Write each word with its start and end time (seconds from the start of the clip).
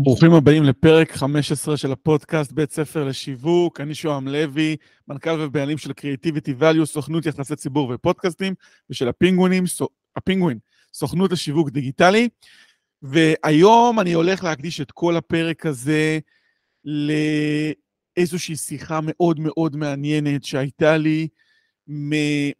ברוכים 0.00 0.32
הבאים 0.32 0.62
לפרק 0.64 1.12
15 1.12 1.76
של 1.76 1.92
הפודקאסט 1.92 2.52
בית 2.52 2.72
ספר 2.72 3.04
לשיווק. 3.04 3.80
אני 3.80 3.94
שוהם 3.94 4.28
לוי, 4.28 4.76
מנכ"ל 5.08 5.40
ובעלים 5.40 5.78
של 5.78 5.90
Creativity 5.90 6.62
Value, 6.62 6.84
סוכנות 6.84 7.26
יחסי 7.26 7.56
ציבור 7.56 7.90
ופודקאסטים, 7.94 8.54
ושל 8.90 9.08
הפינגווינים, 9.08 9.64
הפינגווין, 10.16 10.58
סוכנות 10.94 11.32
לשיווק 11.32 11.70
דיגיטלי. 11.70 12.28
והיום 13.02 14.00
אני 14.00 14.12
הולך 14.12 14.44
להקדיש 14.44 14.80
את 14.80 14.90
כל 14.90 15.16
הפרק 15.16 15.66
הזה 15.66 16.18
לאיזושהי 16.84 18.56
שיחה 18.56 19.00
מאוד 19.02 19.40
מאוד 19.40 19.76
מעניינת 19.76 20.44
שהייתה 20.44 20.96
לי 20.96 21.28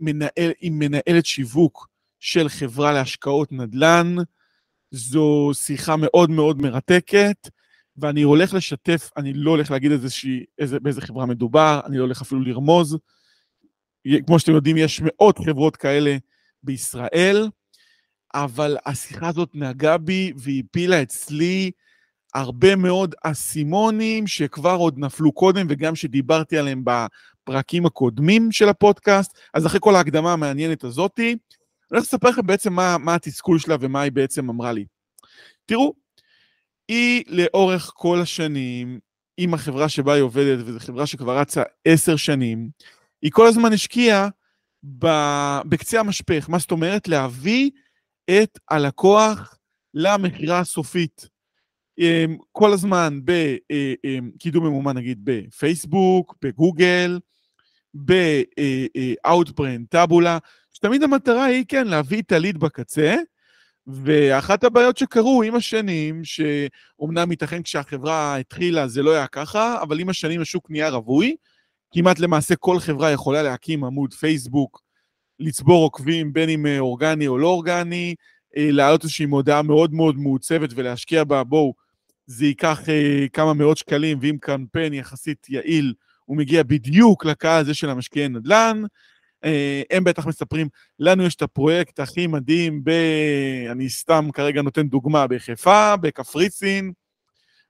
מנהל, 0.01 0.51
עם 0.61 0.79
מנהלת 0.79 1.27
שיווק 1.27 1.89
של 2.21 2.49
חברה 2.49 2.93
להשקעות 2.93 3.53
נדל"ן. 3.53 4.17
זו 4.91 5.51
שיחה 5.55 5.97
מאוד 5.97 6.31
מאוד 6.31 6.63
מרתקת, 6.63 7.49
ואני 7.97 8.23
הולך 8.23 8.55
לשתף, 8.55 9.11
אני 9.17 9.33
לא 9.35 9.51
הולך 9.51 9.71
להגיד 9.71 9.93
איזושהי, 9.93 10.45
איזה, 10.59 10.81
באיזה 10.81 11.01
חברה 11.01 11.27
מדובר, 11.27 11.81
אני 11.87 11.99
לא 11.99 12.03
הולך 12.03 12.23
אפילו 12.23 12.41
לרמוז. 12.41 12.99
כמו 14.27 14.39
שאתם 14.39 14.53
יודעים, 14.53 14.77
יש 14.77 15.01
מאות 15.05 15.39
חברות 15.39 15.77
כאלה 15.77 16.17
בישראל, 16.63 17.49
אבל 18.35 18.77
השיחה 18.87 19.29
הזאת 19.29 19.51
נגעה 19.55 19.99
בי 19.99 20.33
והפילה 20.37 21.03
אצלי 21.03 21.71
הרבה 22.35 22.77
מאוד 22.77 23.15
אסימונים 23.23 24.27
שכבר 24.27 24.75
עוד 24.75 24.99
נפלו 24.99 25.33
קודם, 25.33 25.67
וגם 25.71 25.95
שדיברתי 25.95 26.59
עליהם 26.59 26.83
בפרקים 26.85 27.87
הקודמים 27.87 28.53
של 28.53 28.69
הפודקאסט. 28.69 29.39
אז 29.55 29.67
אחרי 29.67 29.81
כל 29.83 29.97
ההקדמה 29.97 30.33
המעניינת 30.33 30.85
הזאתי, 30.85 31.37
אני 31.91 31.99
הולך 31.99 32.05
לספר 32.05 32.29
לכם 32.29 32.47
בעצם 32.47 32.73
מה, 32.73 32.99
מה 32.99 33.15
התסכול 33.15 33.59
שלה 33.59 33.77
ומה 33.81 34.01
היא 34.01 34.13
בעצם 34.13 34.51
אמרה 34.51 34.73
לי. 34.73 34.85
תראו, 35.67 35.95
היא 36.89 37.25
לאורך 37.27 37.93
כל 37.95 38.21
השנים, 38.21 39.01
עם 39.37 39.55
החברה 39.55 39.89
שבה 39.89 40.15
היא 40.15 40.23
עובדת, 40.23 40.59
וזו 40.65 40.81
חברה 40.81 41.07
שכבר 41.07 41.39
רצה 41.39 41.63
עשר 41.85 42.17
שנים, 42.17 42.71
היא 43.23 43.31
כל 43.33 43.47
הזמן 43.47 43.73
השקיעה 43.73 44.29
בקצה 45.65 46.01
המשפך. 46.01 46.49
מה 46.49 46.59
זאת 46.59 46.71
אומרת? 46.71 47.09
להביא 47.09 47.71
את 48.31 48.59
הלקוח 48.71 49.59
למכירה 49.95 50.59
הסופית. 50.59 51.29
אמ, 51.99 52.37
כל 52.53 52.73
הזמן 52.73 53.21
בקידום 53.25 54.65
אמ, 54.65 54.71
ממומן, 54.71 54.97
נגיד 54.97 55.21
בפייסבוק, 55.25 56.35
בגוגל, 56.43 57.19
ב-Outbrain, 57.95 59.81
טאבולה, 59.91 60.39
שתמיד 60.79 61.03
המטרה 61.03 61.45
היא, 61.45 61.65
כן, 61.69 61.87
להביא 61.87 62.23
את 62.23 62.33
הליד 62.33 62.59
בקצה, 62.59 63.17
ואחת 63.87 64.65
הבעיות 64.65 64.97
שקרו 64.97 65.43
עם 65.43 65.55
השנים, 65.55 66.23
שאומנם 66.25 67.31
ייתכן 67.31 67.63
כשהחברה 67.63 68.37
התחילה 68.37 68.89
זה 68.89 69.03
לא 69.03 69.15
היה 69.15 69.27
ככה, 69.27 69.83
אבל 69.83 70.01
עם 70.01 70.09
השנים 70.09 70.41
השוק 70.41 70.71
נהיה 70.71 70.89
רווי, 70.89 71.37
כמעט 71.91 72.19
למעשה 72.19 72.57
כל 72.57 72.79
חברה 72.79 73.11
יכולה 73.11 73.43
להקים 73.43 73.85
עמוד 73.85 74.15
פייסבוק, 74.15 74.83
לצבור 75.39 75.83
עוקבים, 75.83 76.33
בין 76.33 76.49
אם 76.49 76.67
אה, 76.67 76.79
אורגני 76.79 77.27
או 77.27 77.39
לא 77.39 77.47
אורגני, 77.47 78.15
אה, 78.57 78.69
להעלות 78.71 79.03
איזושהי 79.03 79.27
מודעה 79.27 79.63
מאוד 79.63 79.95
מאוד 79.95 80.19
מעוצבת 80.19 80.71
ולהשקיע 80.75 81.25
בה, 81.25 81.45
בואו, 81.45 81.75
זה 82.27 82.47
ייקח 82.47 82.89
אה, 82.89 83.27
כמה 83.33 83.55
מאות 83.55 83.77
שקלים, 83.77 84.19
ואם 84.21 84.37
קמפיין 84.41 84.95
יחסית 84.95 85.47
יעיל, 85.51 85.95
הוא 86.25 86.37
מגיע 86.37 86.63
בדיוק 86.63 87.25
לקהל 87.25 87.61
הזה 87.61 87.75
של 87.75 87.91
המשקיעי 87.91 88.29
נדל"ן, 88.29 88.83
הם 89.91 90.05
בטח 90.05 90.27
מספרים, 90.27 90.69
לנו 90.99 91.23
יש 91.23 91.35
את 91.35 91.43
הפרויקט 91.43 92.01
הכי 92.01 92.27
מדהים 92.27 92.85
ב... 92.85 92.91
אני 93.71 93.89
סתם 93.89 94.29
כרגע 94.33 94.63
נותן 94.63 94.89
דוגמה, 94.89 95.27
בחיפה, 95.27 95.97
בקפריסין, 95.97 96.93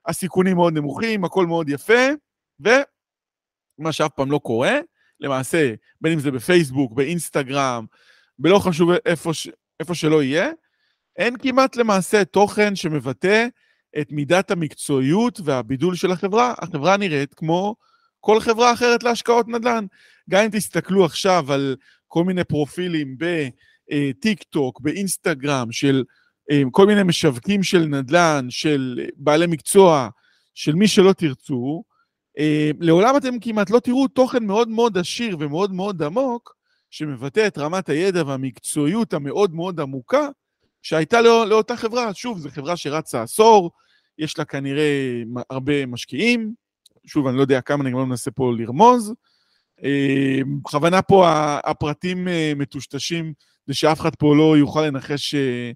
הסיכונים 0.07 0.57
מאוד 0.57 0.73
נמוכים, 0.73 1.25
הכל 1.25 1.47
מאוד 1.47 1.69
יפה, 1.69 2.09
ומה 2.61 3.93
שאף 3.93 4.11
פעם 4.15 4.31
לא 4.31 4.39
קורה, 4.39 4.79
למעשה, 5.21 5.75
בין 6.01 6.12
אם 6.12 6.21
זה 6.21 6.31
בפייסבוק, 6.31 6.93
באינסטגרם, 6.93 7.87
בלא 8.39 8.59
חשוב 8.59 8.91
איפה, 9.07 9.34
ש... 9.34 9.49
איפה 9.81 9.95
שלא 9.95 10.23
יהיה, 10.23 10.51
אין 11.17 11.37
כמעט 11.39 11.77
למעשה 11.77 12.25
תוכן 12.25 12.77
שמבטא 12.77 13.47
את 14.01 14.12
מידת 14.12 14.51
המקצועיות 14.51 15.41
והבידול 15.45 15.95
של 15.95 16.11
החברה. 16.11 16.55
החברה 16.59 16.97
נראית 16.97 17.34
כמו 17.34 17.77
כל 18.21 18.41
חברה 18.41 18.73
אחרת 18.73 19.03
להשקעות 19.03 19.49
נדל"ן. 19.49 19.84
גם 20.31 20.45
אם 20.45 20.51
תסתכלו 20.53 21.05
עכשיו 21.05 21.53
על 21.53 21.77
כל 22.09 22.25
מיני 22.25 22.45
פרופילים 22.45 23.17
בטיק 23.19 24.43
טוק, 24.43 24.81
באינסטגרם, 24.81 25.73
של 25.73 26.05
אה, 26.51 26.62
כל 26.71 26.87
מיני 26.87 27.03
משווקים 27.03 27.62
של 27.62 27.78
נדל"ן, 27.78 28.47
של 28.51 29.01
בעלי 29.17 29.47
מקצוע, 29.47 30.09
של 30.55 30.75
מי 30.75 30.89
שלא 30.89 31.12
תרצו, 31.12 31.83
אה, 32.39 32.71
לעולם 32.81 33.17
אתם 33.17 33.39
כמעט 33.41 33.71
לא 33.71 33.81
תראו 33.81 34.09
תוכן 34.09 34.45
מאוד 34.45 34.69
מאוד 34.69 34.99
עשיר 34.99 35.37
ומאוד 35.41 35.73
מאוד 35.73 36.03
עמוק, 36.03 36.55
שמבטא 36.91 37.47
את 37.47 37.59
רמת 37.59 37.89
הידע 37.89 38.23
והמקצועיות 38.27 39.15
המאוד 39.15 39.55
מאוד 39.55 39.81
עמוקה 39.81 40.28
שהייתה 40.83 41.21
לא, 41.21 41.47
לאותה 41.47 41.77
חברה. 41.77 42.15
שוב, 42.15 42.39
זו 42.39 42.51
חברה 42.51 42.77
שרצה 42.77 43.23
עשור, 43.23 43.71
יש 44.19 44.39
לה 44.39 44.45
כנראה 44.45 45.23
הרבה 45.51 45.87
משקיעים, 45.87 46.55
שוב, 47.06 47.26
אני 47.26 47.36
לא 47.36 47.42
יודע 47.42 47.60
כמה, 47.60 47.82
אני 47.82 47.91
גם 47.91 47.98
לא 47.98 48.06
מנסה 48.06 48.31
פה 48.31 48.53
לרמוז. 48.59 49.14
אה, 49.84 50.41
בכוונה 50.62 51.03
פה 51.03 51.28
הפרטים 51.64 52.28
אה, 52.28 52.53
מטושטשים, 52.56 53.32
כדי 53.64 53.75
שאף 53.75 54.00
אחד 54.00 54.14
פה 54.14 54.36
לא 54.36 54.59
יוכל 54.59 54.86
לנחש 54.86 55.34
אה, 55.34 55.70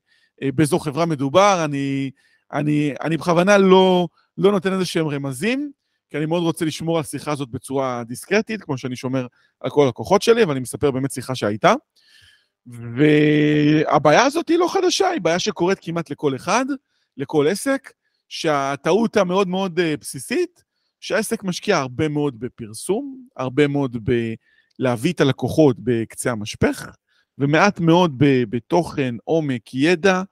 באיזו 0.54 0.78
חברה 0.78 1.06
מדובר. 1.06 1.64
אני, 1.64 2.10
אני, 2.52 2.94
אני 3.02 3.16
בכוונה 3.16 3.58
לא, 3.58 4.08
לא 4.38 4.52
נותן 4.52 4.72
איזה 4.72 4.84
שהם 4.84 5.08
רמזים, 5.08 5.70
כי 6.10 6.16
אני 6.16 6.26
מאוד 6.26 6.42
רוצה 6.42 6.64
לשמור 6.64 6.96
על 6.96 7.00
השיחה 7.00 7.32
הזאת 7.32 7.48
בצורה 7.48 8.02
דיסקרטית, 8.04 8.62
כמו 8.62 8.78
שאני 8.78 8.96
שומר 8.96 9.26
על 9.60 9.70
כל 9.70 9.84
הלקוחות 9.86 10.22
שלי, 10.22 10.42
אבל 10.42 10.52
אני 10.52 10.60
מספר 10.60 10.90
באמת 10.90 11.12
שיחה 11.12 11.34
שהייתה. 11.34 11.74
והבעיה 12.66 14.24
הזאת 14.24 14.48
היא 14.48 14.58
לא 14.58 14.68
חדשה, 14.72 15.08
היא 15.08 15.20
בעיה 15.20 15.38
שקורית 15.38 15.78
כמעט 15.82 16.10
לכל 16.10 16.36
אחד, 16.36 16.64
לכל 17.16 17.46
עסק, 17.48 17.92
שהטעות 18.28 19.16
המאוד 19.16 19.48
מאוד 19.48 19.80
בסיסית 20.00 20.62
שהעסק 21.02 21.44
משקיע 21.44 21.78
הרבה 21.78 22.08
מאוד 22.08 22.40
בפרסום, 22.40 23.26
הרבה 23.36 23.68
מאוד 23.68 23.96
בלהביא 24.78 25.12
את 25.12 25.20
הלקוחות 25.20 25.76
בקצה 25.78 26.30
המשפך, 26.30 26.94
ומעט 27.38 27.80
מאוד 27.80 28.14
בתוכן, 28.50 29.14
עומק, 29.24 29.74
ידע 29.74 30.22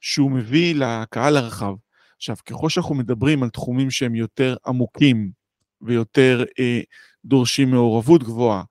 שהוא 0.00 0.30
מביא 0.30 0.74
לקהל 0.74 1.36
הרחב. 1.36 1.74
עכשיו, 2.16 2.36
ככל 2.46 2.68
שאנחנו 2.68 2.94
מדברים 2.94 3.42
על 3.42 3.50
תחומים 3.50 3.90
שהם 3.90 4.14
יותר 4.14 4.56
עמוקים 4.66 5.30
ויותר 5.80 6.44
אה, 6.58 6.80
דורשים 7.24 7.70
מעורבות 7.70 8.22
גבוהה, 8.22 8.62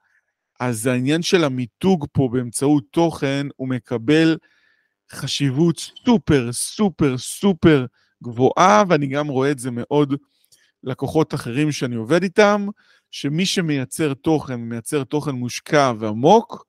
אז 0.60 0.86
העניין 0.88 1.22
של 1.22 1.44
המיתוג 1.44 2.06
פה 2.12 2.30
באמצעות 2.32 2.84
תוכן, 2.92 3.48
הוא 3.56 3.68
מקבל 3.68 4.38
חשיבות 5.12 5.80
סופר, 6.06 6.52
סופר, 6.52 7.18
סופר 7.18 7.86
גבוהה, 8.24 8.84
ואני 8.90 9.08
גם 9.08 9.28
רואה 9.28 9.52
את 9.52 9.60
זה 9.60 9.70
מאוד 9.72 10.14
לקוחות 10.84 11.34
אחרים 11.34 11.72
שאני 11.72 11.96
עובד 11.96 12.24
איתם, 12.24 12.68
שמי 13.12 13.46
שמייצר 13.46 14.14
תוכן, 14.14 14.56
מייצר 14.56 15.04
תוכן 15.04 15.32
מושקע 15.32 15.94
ועמוק, 16.00 16.66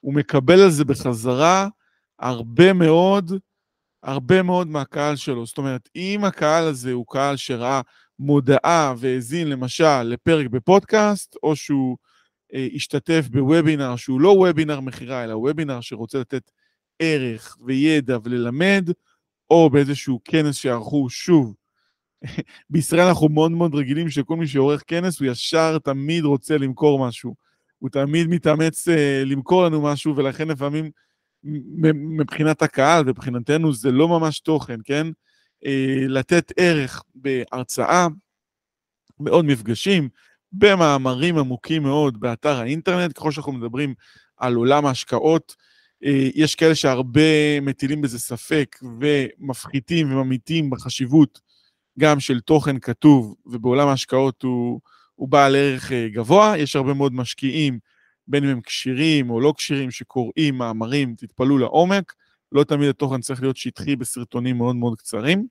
הוא 0.00 0.14
מקבל 0.14 0.60
על 0.60 0.70
זה 0.70 0.84
בחזרה 0.84 1.68
הרבה 2.18 2.72
מאוד, 2.72 3.32
הרבה 4.02 4.42
מאוד 4.42 4.68
מהקהל 4.68 5.16
שלו. 5.16 5.46
זאת 5.46 5.58
אומרת, 5.58 5.88
אם 5.96 6.24
הקהל 6.24 6.64
הזה 6.64 6.92
הוא 6.92 7.06
קהל 7.08 7.36
שראה 7.36 7.80
מודעה 8.18 8.94
והאזין 8.98 9.48
למשל 9.48 10.02
לפרק 10.02 10.46
בפודקאסט, 10.46 11.36
או 11.42 11.56
שהוא 11.56 11.96
אה, 12.54 12.68
השתתף 12.74 13.28
בוובינר 13.30 13.96
שהוא 13.96 14.20
לא 14.20 14.28
וובינר 14.28 14.80
מכירה, 14.80 15.24
אלא 15.24 15.34
וובינר 15.34 15.80
שרוצה 15.80 16.18
לתת 16.18 16.50
ערך 16.98 17.56
וידע 17.66 18.18
וללמד, 18.24 18.90
או 19.50 19.70
באיזשהו 19.70 20.20
כנס 20.24 20.56
שערכו 20.56 21.10
שוב 21.10 21.54
בישראל 22.70 23.06
אנחנו 23.06 23.28
מאוד 23.28 23.52
מאוד 23.52 23.74
רגילים 23.74 24.10
שכל 24.10 24.36
מי 24.36 24.46
שעורך 24.46 24.82
כנס, 24.86 25.20
הוא 25.20 25.28
ישר 25.28 25.78
תמיד 25.78 26.24
רוצה 26.24 26.58
למכור 26.58 27.08
משהו. 27.08 27.34
הוא 27.78 27.90
תמיד 27.90 28.26
מתאמץ 28.26 28.88
uh, 28.88 28.92
למכור 29.24 29.64
לנו 29.64 29.82
משהו, 29.82 30.16
ולכן 30.16 30.48
לפעמים 30.48 30.90
מבחינת 31.94 32.62
הקהל 32.62 33.02
ומבחינתנו 33.06 33.72
זה 33.72 33.90
לא 33.90 34.08
ממש 34.08 34.40
תוכן, 34.40 34.80
כן? 34.84 35.06
Uh, 35.64 35.68
לתת 36.08 36.52
ערך 36.56 37.02
בהרצאה, 37.14 38.06
בעוד 39.20 39.44
מפגשים, 39.44 40.08
במאמרים 40.52 41.38
עמוקים 41.38 41.82
מאוד 41.82 42.20
באתר 42.20 42.60
האינטרנט, 42.60 43.18
ככל 43.18 43.32
שאנחנו 43.32 43.52
מדברים 43.52 43.94
על 44.36 44.54
עולם 44.54 44.86
ההשקעות, 44.86 45.56
uh, 46.04 46.08
יש 46.34 46.54
כאלה 46.54 46.74
שהרבה 46.74 47.60
מטילים 47.62 48.02
בזה 48.02 48.18
ספק 48.18 48.76
ומפחיתים 49.00 50.12
וממיתים 50.12 50.70
בחשיבות 50.70 51.40
גם 51.98 52.20
של 52.20 52.40
תוכן 52.40 52.78
כתוב, 52.78 53.34
ובעולם 53.46 53.88
ההשקעות 53.88 54.42
הוא, 54.42 54.80
הוא 55.14 55.28
בעל 55.28 55.56
ערך 55.56 55.92
אה, 55.92 56.08
גבוה. 56.08 56.58
יש 56.58 56.76
הרבה 56.76 56.94
מאוד 56.94 57.14
משקיעים, 57.14 57.78
בין 58.28 58.44
אם 58.44 58.50
הם 58.50 58.60
כשירים 58.60 59.30
או 59.30 59.40
לא 59.40 59.54
כשירים, 59.56 59.90
שקוראים 59.90 60.58
מאמרים, 60.58 61.14
תתפלאו 61.14 61.58
לעומק. 61.58 62.12
לא 62.52 62.64
תמיד 62.64 62.88
התוכן 62.88 63.20
צריך 63.20 63.42
להיות 63.42 63.56
שטחי 63.56 63.96
בסרטונים 63.96 64.56
מאוד 64.56 64.76
מאוד 64.76 64.98
קצרים. 64.98 65.46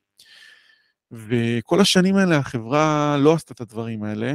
וכל 1.12 1.82
השנים 1.82 2.16
האלה 2.16 2.38
החברה 2.38 3.18
לא 3.20 3.34
עשתה 3.34 3.54
את 3.54 3.62
הדברים 3.62 4.04
האלה, 4.04 4.34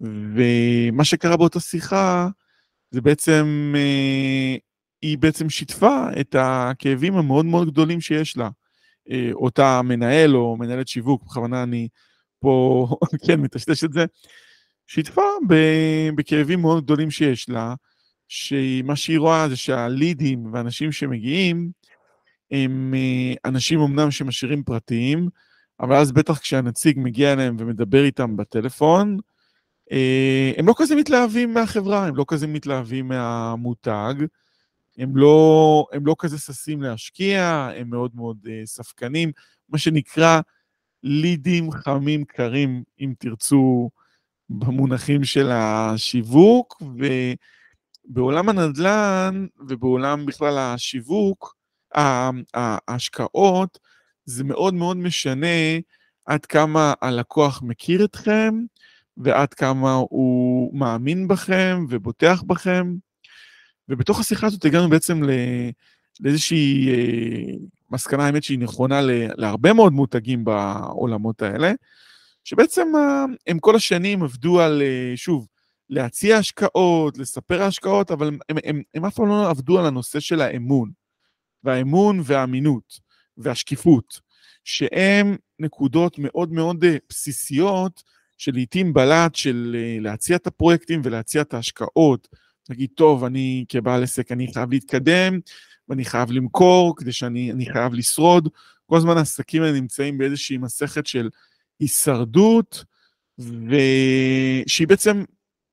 ומה 0.00 1.04
שקרה 1.04 1.36
באותה 1.36 1.60
שיחה, 1.60 2.28
זה 2.90 3.00
בעצם, 3.00 3.72
אה, 3.76 4.56
היא 5.02 5.18
בעצם 5.18 5.50
שיתפה 5.50 6.06
את 6.20 6.36
הכאבים 6.38 7.14
המאוד 7.16 7.46
מאוד 7.46 7.70
גדולים 7.70 8.00
שיש 8.00 8.36
לה. 8.36 8.48
אה, 9.10 9.30
אותה 9.32 9.82
מנהל 9.82 10.36
או 10.36 10.56
מנהלת 10.56 10.88
שיווק, 10.88 11.22
בכוונה 11.24 11.62
אני 11.62 11.88
פה, 12.40 12.86
כן, 13.26 13.40
מטשטש 13.40 13.84
את 13.84 13.92
זה, 13.92 14.04
שיתפה 14.86 15.22
בכאבים 16.14 16.60
מאוד 16.60 16.84
גדולים 16.84 17.10
שיש 17.10 17.48
לה, 17.48 17.74
שמה 18.28 18.96
שהיא 18.96 19.18
רואה 19.18 19.48
זה 19.48 19.56
שהלידים 19.56 20.54
ואנשים 20.54 20.92
שמגיעים, 20.92 21.70
הם 22.50 22.94
אה, 22.96 23.50
אנשים 23.50 23.80
אמנם 23.80 24.10
שמשאירים 24.10 24.62
פרטיים, 24.62 25.28
אבל 25.80 25.96
אז 25.96 26.12
בטח 26.12 26.38
כשהנציג 26.38 26.98
מגיע 26.98 27.32
אליהם 27.32 27.56
ומדבר 27.58 28.04
איתם 28.04 28.36
בטלפון, 28.36 29.16
אה, 29.92 30.52
הם 30.56 30.66
לא 30.68 30.74
כזה 30.76 30.96
מתלהבים 30.96 31.54
מהחברה, 31.54 32.06
הם 32.06 32.16
לא 32.16 32.24
כזה 32.28 32.46
מתלהבים 32.46 33.08
מהמותג, 33.08 34.14
הם 34.98 35.16
לא, 35.16 35.86
הם 35.92 36.06
לא 36.06 36.16
כזה 36.18 36.38
ששים 36.38 36.82
להשקיע, 36.82 37.70
הם 37.76 37.90
מאוד 37.90 38.10
מאוד 38.14 38.38
uh, 38.44 38.66
ספקנים, 38.66 39.32
מה 39.68 39.78
שנקרא 39.78 40.40
לידים 41.02 41.70
חמים 41.70 42.24
קרים, 42.24 42.82
אם 43.00 43.14
תרצו, 43.18 43.90
במונחים 44.50 45.24
של 45.24 45.50
השיווק, 45.52 46.82
ובעולם 48.10 48.48
הנדל"ן 48.48 49.46
ובעולם 49.68 50.26
בכלל 50.26 50.58
השיווק, 50.58 51.56
ההשקעות, 52.54 53.78
זה 54.24 54.44
מאוד 54.44 54.74
מאוד 54.74 54.96
משנה 54.96 55.78
עד 56.26 56.46
כמה 56.46 56.94
הלקוח 57.00 57.62
מכיר 57.62 58.04
אתכם, 58.04 58.54
ועד 59.16 59.54
כמה 59.54 59.94
הוא 59.94 60.78
מאמין 60.78 61.28
בכם 61.28 61.84
ובוטח 61.88 62.42
בכם. 62.46 62.94
ובתוך 63.90 64.20
השיחה 64.20 64.46
הזאת 64.46 64.64
הגענו 64.64 64.90
בעצם 64.90 65.22
לאיזושהי 66.20 66.88
אה, 66.88 67.52
מסקנה, 67.90 68.26
האמת 68.26 68.42
שהיא 68.42 68.58
נכונה 68.58 69.00
להרבה 69.36 69.72
מאוד 69.72 69.92
מותגים 69.92 70.44
בעולמות 70.44 71.42
האלה, 71.42 71.72
שבעצם 72.44 72.88
אה, 72.96 73.24
הם 73.46 73.58
כל 73.58 73.76
השנים 73.76 74.22
עבדו 74.22 74.60
על, 74.60 74.82
אה, 74.82 75.12
שוב, 75.16 75.46
להציע 75.88 76.36
השקעות, 76.36 77.18
לספר 77.18 77.62
השקעות, 77.62 78.10
אבל 78.10 78.28
הם, 78.28 78.38
הם, 78.48 78.56
הם, 78.64 78.82
הם 78.94 79.04
אף 79.04 79.14
פעם 79.14 79.28
לא 79.28 79.50
עבדו 79.50 79.78
על 79.78 79.86
הנושא 79.86 80.20
של 80.20 80.40
האמון, 80.40 80.90
והאמון 81.64 82.20
והאמינות 82.24 83.00
והשקיפות, 83.36 84.20
שהם 84.64 85.36
נקודות 85.58 86.18
מאוד 86.18 86.52
מאוד 86.52 86.84
בסיסיות 87.10 88.02
שלעיתים 88.38 88.92
בלט 88.92 89.34
של 89.34 89.76
אה, 89.78 89.96
להציע 90.00 90.36
את 90.36 90.46
הפרויקטים 90.46 91.00
ולהציע 91.04 91.42
את 91.42 91.54
ההשקעות. 91.54 92.28
להגיד, 92.68 92.90
טוב, 92.94 93.24
אני 93.24 93.64
כבעל 93.68 94.02
עסק, 94.02 94.32
אני 94.32 94.52
חייב 94.52 94.70
להתקדם, 94.70 95.38
ואני 95.88 96.04
חייב 96.04 96.30
למכור, 96.30 96.96
כדי 96.96 97.12
שאני 97.12 97.66
חייב 97.72 97.94
לשרוד. 97.94 98.48
כל 98.86 98.96
הזמן 98.96 99.16
העסקים 99.16 99.62
האלה 99.62 99.80
נמצאים 99.80 100.18
באיזושהי 100.18 100.58
מסכת 100.58 101.06
של 101.06 101.28
הישרדות, 101.80 102.84
ושהיא 103.38 104.88
בעצם, 104.88 105.24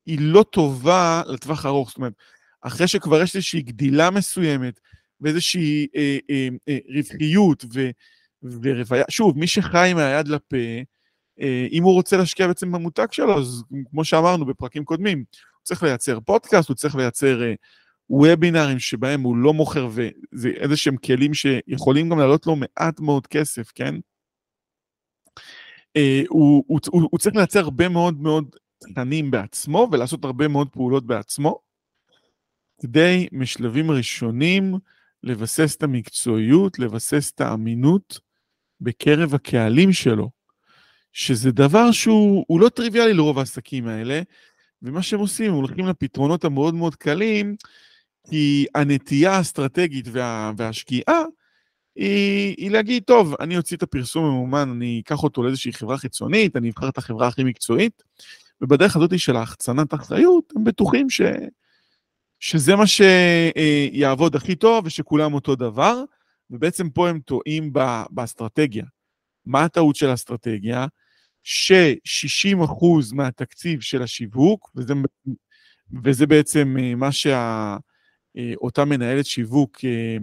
היא 0.06 0.18
לא 0.22 0.44
טובה 0.44 1.22
לטווח 1.28 1.66
ארוך. 1.66 1.90
זאת 1.90 1.98
אומרת, 1.98 2.14
אחרי 2.62 2.88
שכבר 2.88 3.22
יש 3.22 3.36
איזושהי 3.36 3.62
גדילה 3.62 4.12
מסוימת, 4.12 4.80
ואיזושהי 5.22 5.88
אה, 5.96 6.18
אה, 6.30 6.48
אה, 6.70 6.78
רווחיות 6.96 7.66
ו, 7.74 7.90
ורוויה, 8.44 9.04
שוב, 9.10 9.38
מי 9.38 9.48
שחי 9.48 9.92
מהיד 9.96 10.28
לפה, 10.28 10.58
אה, 11.42 11.68
אם 11.72 11.84
הוא 11.84 11.94
רוצה 11.94 12.18
להשקיע 12.18 12.48
בעצם 12.48 12.72
במותג 12.72 13.08
שלו, 13.12 13.40
אז 13.40 13.64
כמו 13.90 14.06
שאמרנו 14.06 14.46
בפרקים 14.46 14.86
קודמים, 14.86 15.24
צריך 15.68 15.84
לייצר 15.84 16.20
פודקאסט, 16.20 16.70
הוא 16.70 16.76
צריך 16.76 16.96
לייצר 16.96 17.44
אה, 17.44 17.54
וובינארים 18.10 18.80
שבהם 18.80 19.22
הוא 19.22 19.38
לא 19.38 19.54
מוכר, 19.54 19.88
וזה 19.88 20.50
איזה 20.50 20.78
שהם 20.78 20.98
כלים 20.98 21.34
שיכולים 21.34 22.10
גם 22.10 22.20
לעלות 22.20 22.48
לו 22.48 22.56
מעט 22.56 23.00
מאוד 23.00 23.28
כסף, 23.28 23.72
כן? 23.76 23.96
אה, 25.98 26.22
הוא, 26.30 26.64
הוא, 26.68 26.80
הוא, 26.90 27.08
הוא 27.12 27.20
צריך 27.20 27.36
לייצר 27.36 27.60
הרבה 27.60 27.90
מאוד 27.90 28.22
מאוד 28.22 28.56
תכנים 28.80 29.32
בעצמו 29.32 29.90
ולעשות 29.92 30.26
הרבה 30.26 30.48
מאוד 30.48 30.70
פעולות 30.70 31.06
בעצמו, 31.06 31.60
כדי 32.82 33.28
משלבים 33.32 33.92
ראשונים 33.92 34.76
לבסס 35.24 35.76
את 35.76 35.84
המקצועיות, 35.84 36.80
לבסס 36.80 37.32
את 37.32 37.42
האמינות 37.42 38.20
בקרב 38.82 39.36
הקהלים 39.36 39.94
שלו. 39.94 40.38
שזה 41.18 41.52
דבר 41.52 41.92
שהוא 41.92 42.62
לא 42.62 42.70
טריוויאלי 42.70 43.14
לרוב 43.14 43.40
העסקים 43.40 43.88
האלה, 43.88 44.22
ומה 44.82 45.02
שהם 45.02 45.20
עושים, 45.20 45.52
הם 45.52 45.56
הולכים 45.56 45.88
לפתרונות 45.88 46.46
המאוד 46.46 46.76
מאוד 46.76 46.96
קלים, 46.96 47.56
כי 48.30 48.66
הנטייה 48.76 49.32
האסטרטגית 49.32 50.06
וה, 50.12 50.52
והשגיאה 50.58 51.24
היא, 51.96 52.56
היא 52.58 52.72
להגיד, 52.72 53.04
טוב, 53.04 53.36
אני 53.40 53.58
אוציא 53.58 53.78
את 53.78 53.84
הפרסום 53.84 54.26
הממומן, 54.26 54.70
אני 54.70 55.02
אקח 55.04 55.24
אותו 55.24 55.44
לאיזושהי 55.44 55.74
חברה 55.74 55.98
חיצונית, 55.98 56.56
אני 56.56 56.70
אבחר 56.70 56.90
את 56.90 56.98
החברה 56.98 57.28
הכי 57.28 57.44
מקצועית, 57.44 58.04
ובדרך 58.62 58.96
הזאת 58.96 59.20
של 59.20 59.36
ההחצנת 59.36 59.94
אחריות, 59.94 60.54
הם 60.56 60.64
בטוחים 60.64 61.10
ש, 61.10 61.22
שזה 62.40 62.76
מה 62.76 62.84
שיעבוד 62.88 64.36
הכי 64.36 64.56
טוב 64.56 64.86
ושכולם 64.86 65.34
אותו 65.34 65.56
דבר, 65.56 66.04
ובעצם 66.50 66.90
פה 66.90 67.10
הם 67.10 67.20
טועים 67.20 67.74
באסטרטגיה. 68.10 68.86
מה 69.46 69.64
הטעות 69.64 69.96
של 69.96 70.10
האסטרטגיה? 70.10 70.86
ש-60% 71.50 72.86
מהתקציב 73.14 73.82
של 73.82 74.04
השיווק, 74.04 74.72
וזה, 74.76 74.94
וזה 76.04 76.28
בעצם 76.28 76.76
אה, 76.80 76.96
מה 76.96 77.12
שאותה 77.12 78.82
אה, 78.82 78.86
מנהלת 78.86 79.26
שיווק 79.26 79.78
אה, 79.86 80.18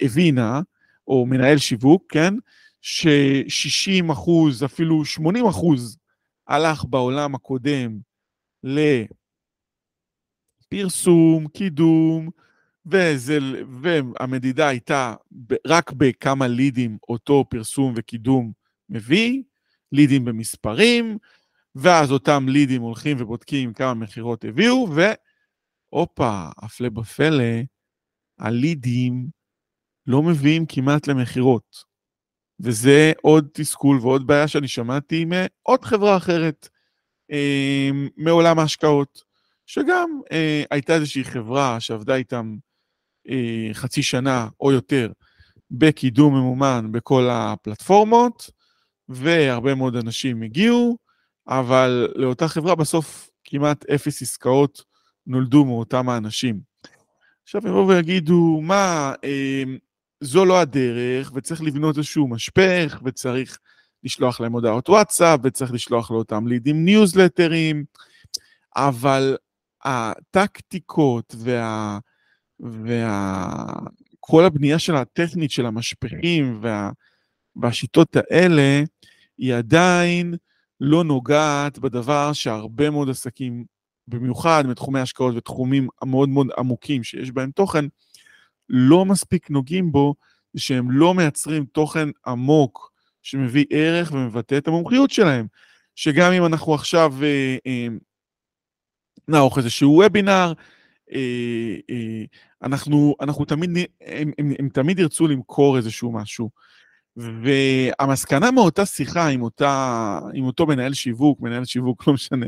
הבינה, 0.00 0.60
או 1.08 1.26
מנהל 1.26 1.58
שיווק, 1.58 2.04
כן? 2.08 2.34
ש-60 2.80 4.12
אפילו 4.64 5.04
80 5.04 5.46
הלך 6.48 6.84
בעולם 6.84 7.34
הקודם 7.34 7.98
לפרסום, 10.72 11.48
קידום, 11.48 12.30
וזה, 12.86 13.38
והמדידה 13.80 14.68
הייתה 14.68 15.14
רק 15.66 15.92
בכמה 15.92 16.48
לידים 16.48 16.98
אותו 17.08 17.44
פרסום 17.48 17.94
וקידום 17.96 18.52
מביא, 18.88 19.42
לידים 19.94 20.24
במספרים, 20.24 21.18
ואז 21.74 22.12
אותם 22.12 22.46
לידים 22.48 22.82
הולכים 22.82 23.16
ובודקים 23.20 23.72
כמה 23.72 23.94
מכירות 23.94 24.44
הביאו, 24.44 24.88
והופה, 25.92 26.48
הפלא 26.58 26.88
ופלא, 26.98 27.44
הלידים 28.38 29.28
לא 30.06 30.22
מביאים 30.22 30.66
כמעט 30.66 31.06
למכירות. 31.06 31.94
וזה 32.60 33.12
עוד 33.22 33.48
תסכול 33.52 33.98
ועוד 34.00 34.26
בעיה 34.26 34.48
שאני 34.48 34.68
שמעתי 34.68 35.24
מעוד 35.24 35.84
חברה 35.84 36.16
אחרת, 36.16 36.68
אה, 37.30 37.90
מעולם 38.16 38.58
ההשקעות, 38.58 39.22
שגם 39.66 40.20
אה, 40.32 40.64
הייתה 40.70 40.94
איזושהי 40.94 41.24
חברה 41.24 41.80
שעבדה 41.80 42.14
איתם 42.14 42.56
אה, 43.28 43.68
חצי 43.72 44.02
שנה 44.02 44.48
או 44.60 44.72
יותר 44.72 45.12
בקידום 45.70 46.34
ממומן 46.34 46.92
בכל 46.92 47.28
הפלטפורמות, 47.30 48.50
והרבה 49.08 49.74
מאוד 49.74 49.96
אנשים 49.96 50.42
הגיעו, 50.42 50.98
אבל 51.48 52.08
לאותה 52.14 52.48
חברה 52.48 52.74
בסוף 52.74 53.30
כמעט 53.44 53.84
אפס 53.90 54.22
עסקאות 54.22 54.84
נולדו 55.26 55.64
מאותם 55.64 56.08
האנשים. 56.08 56.60
עכשיו 57.42 57.62
יבואו 57.66 57.88
ויגידו, 57.88 58.60
מה, 58.62 59.12
אה, 59.24 59.62
זו 60.20 60.44
לא 60.44 60.60
הדרך, 60.60 61.32
וצריך 61.34 61.62
לבנות 61.62 61.98
איזשהו 61.98 62.28
משפך, 62.28 63.00
וצריך 63.04 63.58
לשלוח 64.04 64.40
להם 64.40 64.52
הודעות 64.52 64.88
וואטסאפ, 64.88 65.40
וצריך 65.42 65.72
לשלוח 65.72 66.10
לאותם 66.10 66.46
לידים 66.46 66.84
ניוזלטרים, 66.84 67.84
אבל 68.76 69.36
הטקטיקות 69.84 71.34
וה... 71.38 71.98
וכל 72.60 74.44
הבנייה 74.44 74.78
של 74.78 74.96
הטכנית 74.96 75.50
של 75.50 75.66
המשפכים 75.66 76.58
וה... 76.62 76.90
והשיטות 77.56 78.16
האלה, 78.16 78.82
היא 79.38 79.54
עדיין 79.54 80.34
לא 80.80 81.04
נוגעת 81.04 81.78
בדבר 81.78 82.32
שהרבה 82.32 82.90
מאוד 82.90 83.10
עסקים, 83.10 83.64
במיוחד 84.08 84.64
מתחומי 84.66 85.00
השקעות 85.00 85.34
ותחומים 85.36 85.88
המאוד 86.02 86.28
מאוד 86.28 86.46
עמוקים 86.58 87.04
שיש 87.04 87.30
בהם 87.30 87.50
תוכן, 87.50 87.84
לא 88.68 89.04
מספיק 89.04 89.50
נוגעים 89.50 89.92
בו, 89.92 90.14
שהם 90.56 90.90
לא 90.90 91.14
מייצרים 91.14 91.64
תוכן 91.64 92.08
עמוק 92.26 92.92
שמביא 93.22 93.64
ערך 93.70 94.12
ומבטא 94.12 94.58
את 94.58 94.68
המומחיות 94.68 95.10
שלהם. 95.10 95.46
שגם 95.94 96.32
אם 96.32 96.46
אנחנו 96.46 96.74
עכשיו 96.74 97.14
אה, 97.22 97.56
אה, 97.66 97.86
נערוך 99.28 99.58
איזשהו 99.58 99.92
וובינר, 99.92 100.52
אה, 101.12 101.76
אה, 101.90 102.24
אנחנו, 102.62 103.14
אנחנו 103.20 103.44
תמיד, 103.44 103.70
הם, 104.00 104.32
הם, 104.38 104.52
הם 104.58 104.68
תמיד 104.68 104.98
ירצו 104.98 105.28
למכור 105.28 105.76
איזשהו 105.76 106.12
משהו. 106.12 106.50
והמסקנה 107.16 108.50
מאותה 108.50 108.86
שיחה 108.86 109.28
עם, 109.28 109.42
אותה, 109.42 110.18
עם 110.34 110.44
אותו 110.44 110.66
מנהל 110.66 110.94
שיווק, 110.94 111.40
מנהל 111.40 111.64
שיווק, 111.64 112.06
לא 112.06 112.14
משנה 112.14 112.46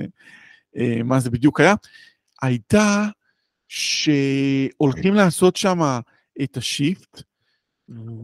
אה, 0.76 1.02
מה 1.04 1.20
זה 1.20 1.30
בדיוק 1.30 1.60
היה, 1.60 1.74
הייתה 2.42 3.06
שהולכים 3.68 5.14
לעשות 5.14 5.56
שם 5.56 5.78
את 6.42 6.56
השיפט, 6.56 7.22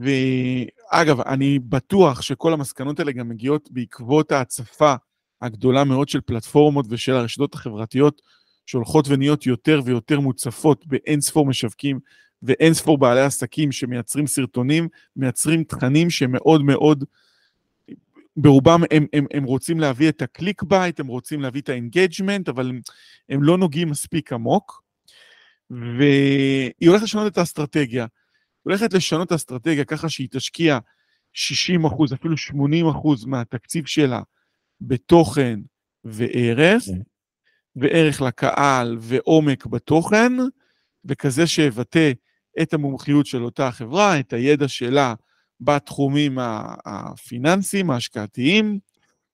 ואגב, 0.00 1.20
אני 1.20 1.58
בטוח 1.58 2.22
שכל 2.22 2.52
המסקנות 2.52 3.00
האלה 3.00 3.12
גם 3.12 3.28
מגיעות 3.28 3.68
בעקבות 3.72 4.32
ההצפה 4.32 4.94
הגדולה 5.42 5.84
מאוד 5.84 6.08
של 6.08 6.20
פלטפורמות 6.20 6.86
ושל 6.88 7.12
הרשתות 7.12 7.54
החברתיות, 7.54 8.22
שהולכות 8.66 9.08
ונהיות 9.08 9.46
יותר 9.46 9.80
ויותר 9.84 10.20
מוצפות 10.20 10.86
באין 10.86 11.20
ספור 11.20 11.46
משווקים 11.46 11.98
ואין 12.42 12.74
ספור 12.74 12.98
בעלי 12.98 13.20
עסקים 13.20 13.72
שמייצרים 13.72 14.26
סרטונים, 14.26 14.88
מייצרים 15.16 15.64
תכנים 15.64 16.10
שמאוד 16.10 16.62
מאוד, 16.62 17.04
ברובם 18.36 18.82
הם, 18.90 19.06
הם, 19.12 19.26
הם 19.34 19.44
רוצים 19.44 19.80
להביא 19.80 20.08
את 20.08 20.22
ה 20.22 20.62
clickbait, 20.62 21.00
הם 21.00 21.06
רוצים 21.06 21.40
להביא 21.40 21.60
את 21.60 21.68
ה 21.68 21.75
engagement, 21.75 22.48
אבל 22.48 22.68
הם, 22.68 22.80
הם 23.28 23.42
לא 23.42 23.58
נוגעים 23.58 23.90
מספיק 23.90 24.32
עמוק. 24.32 24.82
והיא 25.70 26.88
הולכת 26.88 27.02
לשנות 27.04 27.32
את 27.32 27.38
האסטרטגיה. 27.38 28.02
היא 28.02 28.08
הולכת 28.62 28.92
לשנות 28.92 29.26
את 29.26 29.32
האסטרטגיה 29.32 29.84
ככה 29.84 30.08
שהיא 30.08 30.28
תשקיע 30.30 30.78
60 31.32 31.84
אחוז, 31.84 32.12
אפילו 32.12 32.36
80 32.36 32.88
אחוז 32.88 33.24
מהתקציב 33.24 33.86
שלה 33.86 34.20
בתוכן 34.80 35.60
וערך, 36.04 36.82
כן. 36.84 37.00
וערך 37.76 38.20
לקהל 38.20 38.96
ועומק 39.00 39.66
בתוכן, 39.66 40.32
וכזה 41.04 41.46
שיבטא 41.46 42.12
את 42.62 42.74
המומחיות 42.74 43.26
של 43.26 43.44
אותה 43.44 43.70
חברה, 43.70 44.20
את 44.20 44.32
הידע 44.32 44.68
שלה 44.68 45.14
בתחומים 45.60 46.38
הפיננסיים, 46.84 47.90
ההשקעתיים, 47.90 48.78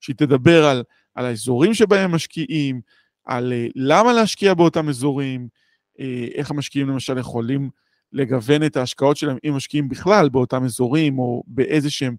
שהיא 0.01 0.17
תדבר 0.17 0.65
על, 0.65 0.83
על 1.15 1.25
האזורים 1.25 1.75
שבהם 1.75 2.13
משקיעים, 2.13 2.81
על 3.25 3.53
אה, 3.53 3.67
למה 3.75 4.13
להשקיע 4.13 4.55
באותם 4.55 4.89
אזורים, 4.89 5.49
אה, 6.01 6.27
איך 6.35 6.51
המשקיעים 6.51 6.89
למשל 6.89 7.19
יכולים 7.19 7.71
לגוון 8.13 8.67
את 8.67 8.77
ההשקעות 8.77 9.17
שלהם, 9.17 9.37
אם 9.45 9.55
משקיעים 9.57 9.89
בכלל 9.89 10.29
באותם 10.29 10.65
אזורים, 10.65 11.19
או 11.19 11.43
באיזה 11.47 11.91
שהם 11.91 12.17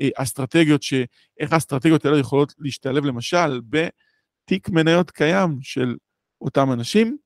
אה, 0.00 0.08
אסטרטגיות, 0.16 0.82
ש... 0.82 0.94
איך 1.40 1.52
האסטרטגיות 1.52 2.04
האלה 2.04 2.18
יכולות 2.18 2.54
להשתלב 2.58 3.04
למשל 3.04 3.60
בתיק 3.68 4.68
מניות 4.68 5.10
קיים 5.10 5.58
של 5.62 5.96
אותם 6.40 6.72
אנשים. 6.72 7.16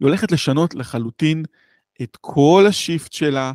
היא 0.00 0.06
הולכת 0.06 0.32
לשנות 0.32 0.74
לחלוטין 0.74 1.44
את 2.02 2.16
כל 2.20 2.64
השיפט 2.68 3.12
שלה, 3.12 3.52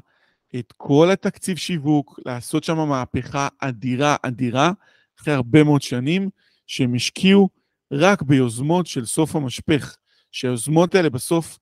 את 0.59 0.73
כל 0.77 1.11
התקציב 1.11 1.57
שיווק, 1.57 2.19
לעשות 2.25 2.63
שם 2.63 2.77
מהפכה 2.77 3.47
אדירה 3.59 4.15
אדירה, 4.21 4.71
אחרי 5.19 5.33
הרבה 5.33 5.63
מאוד 5.63 5.81
שנים 5.81 6.29
שהם 6.67 6.95
השקיעו 6.95 7.49
רק 7.91 8.21
ביוזמות 8.21 8.87
של 8.87 9.05
סוף 9.05 9.35
המשפך, 9.35 9.95
שהיוזמות 10.31 10.95
האלה 10.95 11.09
בסוף 11.09 11.59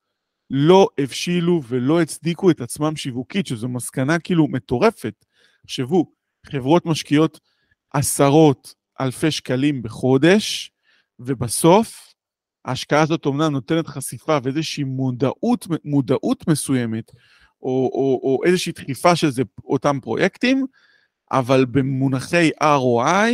לא 0.50 0.88
הבשילו 0.98 1.62
ולא 1.68 2.02
הצדיקו 2.02 2.52
את 2.52 2.62
עצמם 2.62 2.96
שיווקית, 2.96 3.48
שזו 3.48 3.68
מסקנה 3.68 4.20
כאילו 4.20 4.48
מטורפת. 4.48 5.26
תחשבו, 5.66 6.12
חברות 6.46 6.86
משקיעות 6.86 7.40
עשרות 7.94 8.74
אלפי 9.02 9.32
שקלים 9.32 9.82
בחודש, 9.82 10.72
ובסוף 11.20 12.11
ההשקעה 12.66 13.02
הזאת 13.02 13.26
אומנם 13.26 13.52
נותנת 13.52 13.88
חשיפה 13.88 14.38
ואיזושהי 14.44 14.84
מודעות, 14.84 15.68
מודעות 15.86 16.48
מסוימת, 16.48 17.12
או, 17.62 17.92
או, 17.94 18.20
או 18.24 18.40
איזושהי 18.46 18.72
דחיפה 18.72 19.16
של 19.16 19.30
זה, 19.30 19.44
אותם 19.64 20.00
פרויקטים, 20.02 20.66
אבל 21.32 21.66
במונחי 21.66 22.50
ROI, 22.64 23.32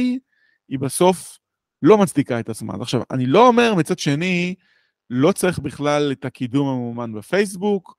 היא 0.69 0.79
בסוף 0.79 1.37
לא 1.81 1.97
מצדיקה 1.97 2.39
את 2.39 2.49
עצמה. 2.49 2.73
עכשיו, 2.81 3.01
אני 3.11 3.25
לא 3.25 3.47
אומר 3.47 3.75
מצד 3.75 3.99
שני, 3.99 4.55
לא 5.09 5.31
צריך 5.31 5.59
בכלל 5.59 6.11
את 6.11 6.25
הקידום 6.25 6.67
הממומן 6.67 7.13
בפייסבוק, 7.13 7.95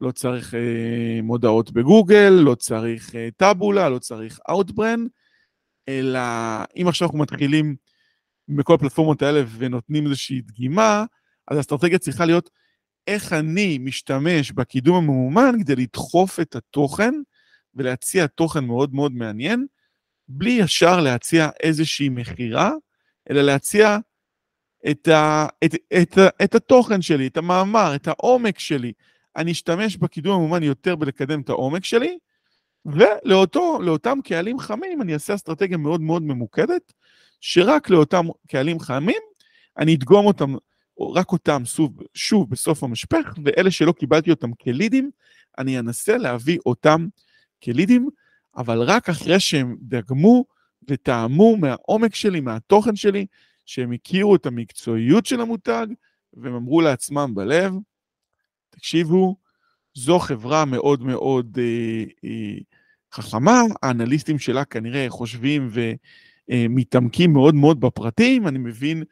לא 0.00 0.10
צריך 0.10 0.54
אה, 0.54 1.22
מודעות 1.22 1.72
בגוגל, 1.72 2.28
לא 2.28 2.54
צריך 2.54 3.14
אה, 3.14 3.28
טאבולה, 3.36 3.88
לא 3.88 3.98
צריך 3.98 4.38
Outbrain, 4.50 5.00
אלא 5.88 6.20
אם 6.76 6.88
עכשיו 6.88 7.08
אנחנו 7.08 7.18
מתחילים 7.18 7.76
בכל 8.48 8.74
הפלטפורמות 8.74 9.22
האלה 9.22 9.42
ונותנים 9.58 10.04
איזושהי 10.04 10.40
דגימה, 10.40 11.04
אז 11.48 11.56
האסטרטגיה 11.56 11.98
צריכה 11.98 12.24
להיות 12.24 12.50
איך 13.06 13.32
אני 13.32 13.78
משתמש 13.78 14.52
בקידום 14.52 14.96
הממומן 14.96 15.54
כדי 15.60 15.76
לדחוף 15.76 16.40
את 16.40 16.56
התוכן 16.56 17.14
ולהציע 17.74 18.26
תוכן 18.26 18.64
מאוד 18.64 18.94
מאוד 18.94 19.12
מעניין, 19.12 19.66
בלי 20.28 20.50
ישר 20.50 21.00
להציע 21.00 21.48
איזושהי 21.62 22.08
מכירה, 22.08 22.72
אלא 23.30 23.42
להציע 23.42 23.98
את, 24.90 25.08
ה, 25.08 25.46
את, 25.64 25.74
את, 25.74 26.18
את, 26.18 26.18
את 26.44 26.54
התוכן 26.54 27.02
שלי, 27.02 27.26
את 27.26 27.36
המאמר, 27.36 27.94
את 27.94 28.08
העומק 28.08 28.58
שלי. 28.58 28.92
אני 29.36 29.52
אשתמש 29.52 29.96
בקידום 29.96 30.34
הממומן 30.34 30.62
יותר 30.62 30.96
בלקדם 30.96 31.40
את 31.40 31.48
העומק 31.48 31.84
שלי, 31.84 32.18
ולאותם 32.86 34.18
קהלים 34.24 34.58
חמים 34.58 35.02
אני 35.02 35.14
אעשה 35.14 35.34
אסטרטגיה 35.34 35.76
מאוד 35.76 36.00
מאוד 36.00 36.22
ממוקדת, 36.22 36.92
שרק 37.42 37.90
לאותם 37.90 38.26
קהלים 38.48 38.80
חמים 38.80 39.20
אני 39.78 39.94
אדגום 39.94 40.26
אותם, 40.26 40.54
רק 41.14 41.32
אותם 41.32 41.64
שוב, 41.64 42.00
שוב 42.14 42.50
בסוף 42.50 42.82
המשפך, 42.82 43.34
ואלה 43.44 43.70
שלא 43.70 43.92
קיבלתי 43.92 44.30
אותם 44.30 44.52
כלידים, 44.52 45.10
אני 45.58 45.78
אנסה 45.78 46.16
להביא 46.16 46.58
אותם 46.66 47.06
כלידים, 47.64 48.08
אבל 48.56 48.82
רק 48.82 49.08
אחרי 49.08 49.40
שהם 49.40 49.76
דגמו 49.80 50.44
וטעמו 50.88 51.56
מהעומק 51.56 52.14
שלי, 52.14 52.40
מהתוכן 52.40 52.96
שלי, 52.96 53.26
שהם 53.66 53.92
הכירו 53.92 54.36
את 54.36 54.46
המקצועיות 54.46 55.26
של 55.26 55.40
המותג, 55.40 55.86
והם 56.34 56.54
אמרו 56.54 56.80
לעצמם 56.80 57.32
בלב, 57.34 57.72
תקשיבו, 58.70 59.36
זו 59.94 60.18
חברה 60.18 60.64
מאוד 60.64 61.02
מאוד 61.02 61.58
אה, 61.60 62.04
אה, 62.24 62.58
חכמה, 63.12 63.60
האנליסטים 63.82 64.38
שלה 64.38 64.64
כנראה 64.64 65.06
חושבים 65.08 65.68
ומתעמקים 66.50 67.32
מאוד 67.32 67.54
מאוד 67.54 67.80
בפרטים, 67.80 68.48
אני 68.48 68.58
מבין, 68.58 69.02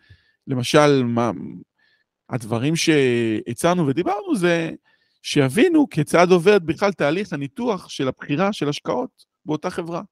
למשל, 0.47 1.03
מה, 1.05 1.31
הדברים 2.31 2.77
שהצענו 2.77 3.87
ודיברנו 3.87 4.37
זה 4.37 4.71
שיבינו 5.23 5.89
כיצד 5.91 6.31
עובד 6.31 6.67
בכלל 6.67 6.93
תהליך 6.93 7.33
הניתוח 7.33 7.89
של 7.89 8.09
הבחירה 8.09 8.53
של 8.53 8.69
השקעות 8.69 9.25
באותה 9.45 9.71
חברה. 9.71 10.03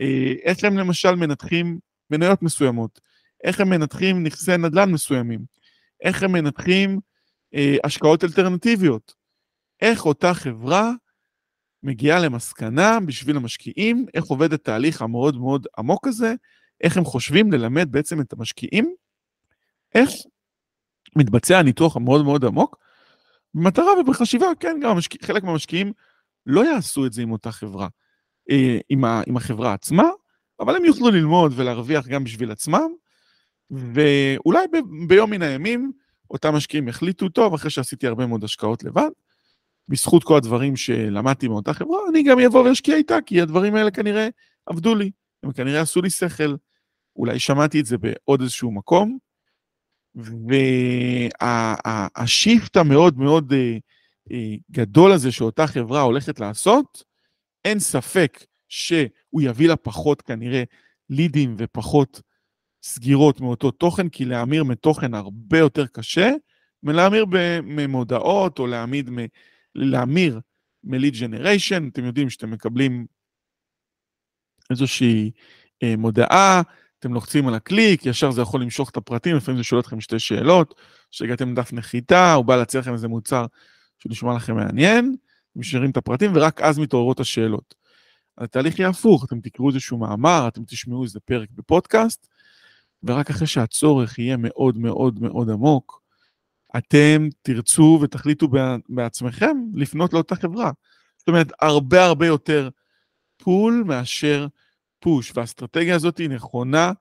אה, 0.00 0.32
איך 0.42 0.64
הם 0.64 0.78
למשל 0.78 1.14
מנתחים 1.14 1.78
מניות 2.10 2.42
מסוימות, 2.42 3.00
איך 3.44 3.60
הם 3.60 3.70
מנתחים 3.70 4.22
נכסי 4.22 4.56
נדל"ן 4.56 4.90
מסוימים, 4.90 5.40
איך 6.02 6.22
הם 6.22 6.32
מנתחים 6.32 7.00
אה, 7.54 7.76
השקעות 7.84 8.24
אלטרנטיביות, 8.24 9.14
איך 9.80 10.06
אותה 10.06 10.34
חברה 10.34 10.92
מגיעה 11.82 12.18
למסקנה 12.18 12.98
בשביל 13.06 13.36
המשקיעים, 13.36 14.06
איך 14.14 14.24
עובד 14.24 14.52
התהליך 14.52 15.02
המאוד 15.02 15.36
מאוד 15.36 15.66
עמוק 15.78 16.06
הזה, 16.06 16.34
איך 16.80 16.96
הם 16.96 17.04
חושבים 17.04 17.52
ללמד 17.52 17.92
בעצם 17.92 18.20
את 18.20 18.32
המשקיעים, 18.32 18.94
איך 19.94 20.10
מתבצע 21.16 21.58
הניתוח 21.58 21.96
המאוד 21.96 22.24
מאוד 22.24 22.44
עמוק, 22.44 22.78
במטרה 23.54 24.00
ובחשיבה, 24.00 24.46
כן, 24.60 24.80
גם 24.82 24.90
המשקיע, 24.90 25.18
חלק 25.26 25.42
מהמשקיעים 25.42 25.92
לא 26.46 26.64
יעשו 26.64 27.06
את 27.06 27.12
זה 27.12 27.22
עם 27.22 27.32
אותה 27.32 27.52
חברה, 27.52 27.88
אה, 28.50 28.78
עם, 28.88 29.04
ה, 29.04 29.22
עם 29.26 29.36
החברה 29.36 29.72
עצמה, 29.72 30.08
אבל 30.60 30.76
הם 30.76 30.84
יוכלו 30.84 31.10
ללמוד 31.10 31.52
ולהרוויח 31.56 32.06
גם 32.06 32.24
בשביל 32.24 32.50
עצמם, 32.50 32.90
ואולי 33.70 34.66
ב, 34.72 34.76
ביום 35.08 35.30
מן 35.30 35.42
הימים, 35.42 35.92
אותם 36.30 36.54
משקיעים 36.54 36.88
החליטו, 36.88 37.28
טוב, 37.28 37.54
אחרי 37.54 37.70
שעשיתי 37.70 38.06
הרבה 38.06 38.26
מאוד 38.26 38.44
השקעות 38.44 38.84
לבד, 38.84 39.10
בזכות 39.88 40.24
כל 40.24 40.36
הדברים 40.36 40.76
שלמדתי 40.76 41.48
מאותה 41.48 41.72
חברה, 41.72 41.98
אני 42.10 42.22
גם 42.22 42.40
אבוא 42.40 42.68
ואשקיע 42.68 42.96
איתה, 42.96 43.18
כי 43.26 43.40
הדברים 43.40 43.74
האלה 43.74 43.90
כנראה 43.90 44.28
עבדו 44.66 44.94
לי, 44.94 45.10
הם 45.42 45.52
כנראה 45.52 45.80
עשו 45.80 46.02
לי 46.02 46.10
שכל. 46.10 46.54
אולי 47.16 47.38
שמעתי 47.38 47.80
את 47.80 47.86
זה 47.86 47.98
בעוד 47.98 48.40
איזשהו 48.40 48.72
מקום, 48.72 49.18
והשיפט 51.44 52.76
המאוד 52.76 53.18
מאוד 53.18 53.52
אה, 53.52 53.76
אה, 54.32 54.54
גדול 54.70 55.12
הזה 55.12 55.32
שאותה 55.32 55.66
חברה 55.66 56.00
הולכת 56.00 56.40
לעשות, 56.40 57.04
אין 57.64 57.78
ספק 57.78 58.44
שהוא 58.68 59.42
יביא 59.42 59.68
לה 59.68 59.76
פחות 59.76 60.22
כנראה 60.22 60.62
לידים 61.10 61.54
ופחות 61.58 62.22
סגירות 62.82 63.40
מאותו 63.40 63.70
תוכן, 63.70 64.08
כי 64.08 64.24
להמיר 64.24 64.64
מתוכן 64.64 65.14
הרבה 65.14 65.58
יותר 65.58 65.86
קשה 65.86 66.30
מלהמיר 66.82 67.26
ממודעות 67.62 68.58
או 68.58 68.66
להעמיד, 68.66 69.10
להמיר 69.74 70.40
מליד 70.84 71.14
ג'נריישן. 71.14 71.88
אתם 71.92 72.04
יודעים 72.04 72.30
שאתם 72.30 72.50
מקבלים 72.50 73.06
איזושהי 74.70 75.30
אה, 75.82 75.96
מודעה, 75.96 76.62
אתם 76.98 77.14
לוחצים 77.14 77.48
על 77.48 77.54
הקליק, 77.54 78.06
ישר 78.06 78.30
זה 78.30 78.42
יכול 78.42 78.62
למשוך 78.62 78.90
את 78.90 78.96
הפרטים, 78.96 79.36
לפעמים 79.36 79.58
זה 79.58 79.64
שואל 79.64 79.80
אתכם 79.80 80.00
שתי 80.00 80.18
שאלות, 80.18 80.74
שהגעתם 81.10 81.52
לדף 81.52 81.72
נחיתה, 81.72 82.34
הוא 82.34 82.44
בא 82.44 82.56
להציע 82.56 82.80
לכם 82.80 82.92
איזה 82.92 83.08
מוצר 83.08 83.46
שנשמע 83.98 84.34
לכם 84.34 84.56
מעניין, 84.56 85.16
משאירים 85.56 85.90
את 85.90 85.96
הפרטים 85.96 86.30
ורק 86.34 86.60
אז 86.60 86.78
מתעוררות 86.78 87.20
השאלות. 87.20 87.74
התהליך 88.38 88.78
יהיה 88.78 88.88
הפוך, 88.88 89.24
אתם 89.24 89.40
תקראו 89.40 89.68
איזשהו 89.68 89.98
מאמר, 89.98 90.48
אתם 90.48 90.64
תשמעו 90.64 91.04
איזה 91.04 91.20
פרק 91.20 91.48
בפודקאסט, 91.54 92.26
ורק 93.02 93.30
אחרי 93.30 93.46
שהצורך 93.46 94.18
יהיה 94.18 94.36
מאוד 94.36 94.78
מאוד 94.78 95.22
מאוד 95.22 95.50
עמוק, 95.50 96.01
אתם 96.76 97.28
תרצו 97.42 97.98
ותחליטו 98.02 98.48
בעצמכם 98.88 99.56
לפנות 99.74 100.12
לאותה 100.12 100.36
חברה. 100.36 100.70
זאת 101.18 101.28
אומרת, 101.28 101.52
הרבה 101.60 102.04
הרבה 102.04 102.26
יותר 102.26 102.68
פול 103.36 103.84
מאשר 103.86 104.46
פוש, 105.00 105.32
והאסטרטגיה 105.34 105.96
הזאת 105.96 106.18
היא 106.18 106.28
נכונה 106.28 106.92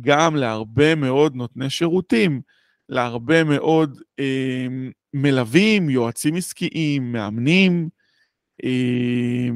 גם 0.00 0.36
להרבה 0.36 0.94
מאוד 0.94 1.34
נותני 1.34 1.70
שירותים, 1.70 2.40
להרבה 2.88 3.44
מאוד 3.44 4.00
אה, 4.18 4.66
מלווים, 5.14 5.90
יועצים 5.90 6.34
עסקיים, 6.34 7.12
מאמנים, 7.12 7.88
אה, 8.64 9.48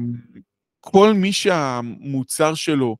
כל 0.79 1.13
מי 1.13 1.33
שהמוצר 1.33 2.53
שלו 2.53 2.97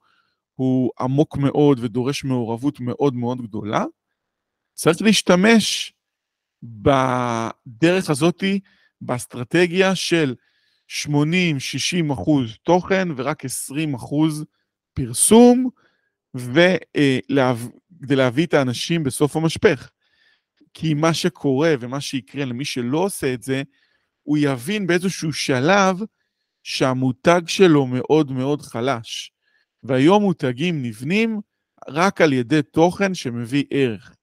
הוא 0.56 0.92
עמוק 1.00 1.38
מאוד 1.38 1.80
ודורש 1.82 2.24
מעורבות 2.24 2.80
מאוד 2.80 3.16
מאוד 3.16 3.42
גדולה, 3.42 3.86
צריך 4.74 5.02
להשתמש 5.02 5.94
בדרך 6.64 8.10
הזאתי, 8.10 8.60
באסטרטגיה 9.02 9.96
של 9.96 10.36
80-60 10.90 12.14
אחוז 12.14 12.58
תוכן 12.64 13.08
ורק 13.16 13.46
20 13.46 13.94
אחוז 13.94 14.46
פרסום, 14.94 15.70
וכדי 16.36 18.16
להביא 18.16 18.46
את 18.46 18.54
האנשים 18.54 19.04
בסוף 19.04 19.36
המשפך. 19.36 19.90
כי 20.74 20.94
מה 20.94 21.14
שקורה 21.14 21.74
ומה 21.80 22.02
שיקרה 22.02 22.46
למי 22.46 22.66
שלא 22.66 22.98
עושה 22.98 23.34
את 23.34 23.44
זה, 23.44 23.64
הוא 24.24 24.38
יבין 24.42 24.88
באיזשהו 24.88 25.34
שלב 25.34 25.98
שהמותג 26.64 27.42
שלו 27.48 27.88
מאוד 27.88 28.32
מאוד 28.32 28.62
חלש. 28.62 29.32
והיום 29.84 30.24
מותגים 30.24 30.82
נבנים 30.82 31.42
רק 31.90 32.22
על 32.22 32.34
ידי 32.34 32.62
תוכן 32.62 33.14
שמביא 33.14 33.64
ערך. 33.70 34.17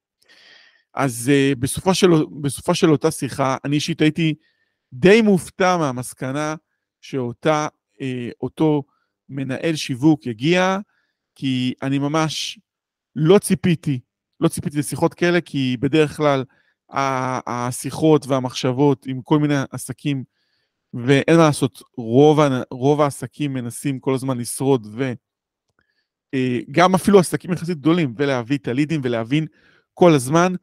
אז 0.94 1.30
uh, 1.32 1.58
בסופה, 1.58 1.94
של, 1.94 2.10
בסופה 2.40 2.74
של 2.74 2.90
אותה 2.90 3.10
שיחה, 3.10 3.56
אני 3.64 3.76
אישית 3.76 4.00
הייתי 4.00 4.34
די 4.92 5.22
מופתע 5.22 5.76
מהמסקנה 5.76 6.54
שאותה, 7.00 7.68
uh, 7.94 8.00
אותו 8.42 8.82
מנהל 9.28 9.76
שיווק 9.76 10.26
יגיע, 10.26 10.78
כי 11.34 11.74
אני 11.82 11.98
ממש 11.98 12.58
לא 13.16 13.38
ציפיתי, 13.38 14.00
לא 14.40 14.48
ציפיתי 14.48 14.78
לשיחות 14.78 15.14
כאלה, 15.14 15.40
כי 15.40 15.76
בדרך 15.80 16.16
כלל 16.16 16.44
השיחות 17.46 18.26
והמחשבות 18.26 19.06
עם 19.06 19.22
כל 19.22 19.38
מיני 19.38 19.54
עסקים, 19.70 20.24
ואין 20.94 21.36
מה 21.36 21.46
לעשות, 21.46 21.82
רוב, 21.96 22.40
רוב 22.70 23.00
העסקים 23.00 23.52
מנסים 23.52 24.00
כל 24.00 24.14
הזמן 24.14 24.38
לשרוד, 24.38 24.86
וגם 24.92 26.90
אה, 26.90 26.96
אפילו 26.96 27.18
עסקים 27.18 27.52
יחסית 27.52 27.78
גדולים, 27.78 28.14
ולהביא 28.16 28.58
את 28.58 28.68
הלידים 28.68 29.00
ולהבין 29.04 29.46
כל 29.94 30.12
הזמן, 30.12 30.54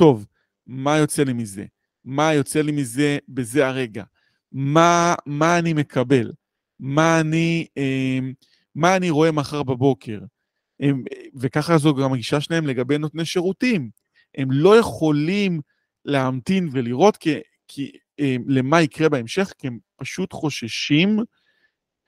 טוב, 0.00 0.26
מה 0.66 0.96
יוצא 0.96 1.22
לי 1.22 1.32
מזה? 1.32 1.64
מה 2.04 2.34
יוצא 2.34 2.60
לי 2.60 2.72
מזה 2.72 3.18
בזה 3.28 3.66
הרגע? 3.66 4.04
מה, 4.52 5.14
מה 5.26 5.58
אני 5.58 5.72
מקבל? 5.72 6.32
מה 6.78 7.20
אני, 7.20 7.66
אה, 7.78 8.18
מה 8.74 8.96
אני 8.96 9.10
רואה 9.10 9.32
מחר 9.32 9.62
בבוקר? 9.62 10.20
הם, 10.80 11.04
וככה 11.40 11.78
זו 11.78 11.94
גם 11.94 12.12
הגישה 12.12 12.40
שלהם 12.40 12.66
לגבי 12.66 12.98
נותני 12.98 13.24
שירותים. 13.24 13.90
הם 14.34 14.50
לא 14.50 14.78
יכולים 14.78 15.60
להמתין 16.04 16.68
ולראות 16.72 17.16
כי, 17.16 17.34
כי 17.68 17.92
הם, 18.18 18.44
למה 18.48 18.82
יקרה 18.82 19.08
בהמשך, 19.08 19.52
כי 19.58 19.66
הם 19.66 19.78
פשוט 19.96 20.32
חוששים 20.32 21.18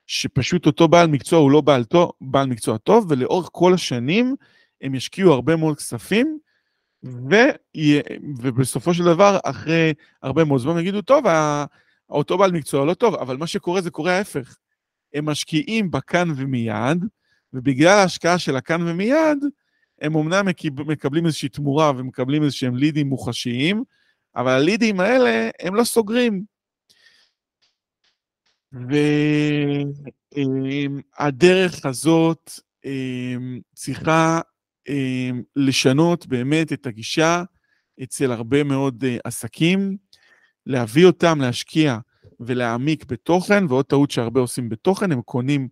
שפשוט 0.07 0.67
אותו 0.67 0.89
בעל 0.89 1.07
מקצוע 1.07 1.39
הוא 1.39 1.51
לא 1.51 1.61
בעל, 1.61 1.85
בעל 2.21 2.47
מקצוע 2.47 2.79
טוב, 2.79 3.07
ולאורך 3.09 3.49
כל 3.53 3.75
השנים 3.75 4.37
הם 4.81 4.95
ישקיעו 4.95 5.33
הרבה 5.33 5.57
מאוד 5.57 5.77
כספים, 5.77 6.39
ו, 7.05 7.35
ובסופו 8.39 8.95
של 8.95 9.05
דבר, 9.05 9.39
אחרי 9.45 9.95
הרבה 10.23 10.45
מאוד 10.45 10.61
זמן, 10.61 10.79
יגידו, 10.79 11.03
טוב, 11.03 11.25
אותו 12.11 12.39
בעל 12.39 12.53
מקצוע 12.53 12.87
לא 12.87 12.95
טוב, 12.95 13.15
אבל 13.15 13.37
מה 13.37 13.47
שקורה 13.47 13.81
זה 13.81 13.91
קורה 13.91 14.13
ההפך. 14.13 14.57
הם 15.15 15.27
משקיעים 15.27 15.91
בכאן 15.91 16.29
ומיד, 16.37 17.05
ובגלל 17.53 17.99
ההשקעה 17.99 18.39
של 18.39 18.57
הכאן 18.57 18.89
ומיד, 18.89 19.39
הם 20.01 20.15
אומנם 20.15 20.47
מקבלים 20.87 21.27
איזושהי 21.27 21.49
תמורה 21.49 21.93
ומקבלים 21.97 22.43
איזשהם 22.43 22.77
לידים 22.77 23.09
מוחשיים, 23.09 23.85
אבל 24.37 24.53
הלידים 24.53 25.01
האלה 25.01 25.51
הם 25.61 25.75
לא 25.75 25.85
סוגרים. 25.85 26.45
והדרך 31.19 31.87
הזאת 31.87 32.51
צריכה 33.75 34.41
לשנות 35.57 36.27
באמת 36.27 36.73
את 36.73 36.87
הגישה 36.87 37.43
אצל 38.03 38.33
הרבה 38.33 38.65
מאוד 38.65 39.05
אה, 39.05 39.17
עסקים, 39.25 39.97
להביא 40.67 41.07
אותם 41.07 41.41
להשקיע 41.41 41.99
ולהעמיק 42.41 43.05
בתוכן, 43.05 43.65
ועוד 43.69 43.85
טעות 43.85 44.11
שהרבה 44.11 44.41
עושים 44.41 44.69
בתוכן, 44.69 45.13
הם 45.13 45.23
קונים 45.23 45.69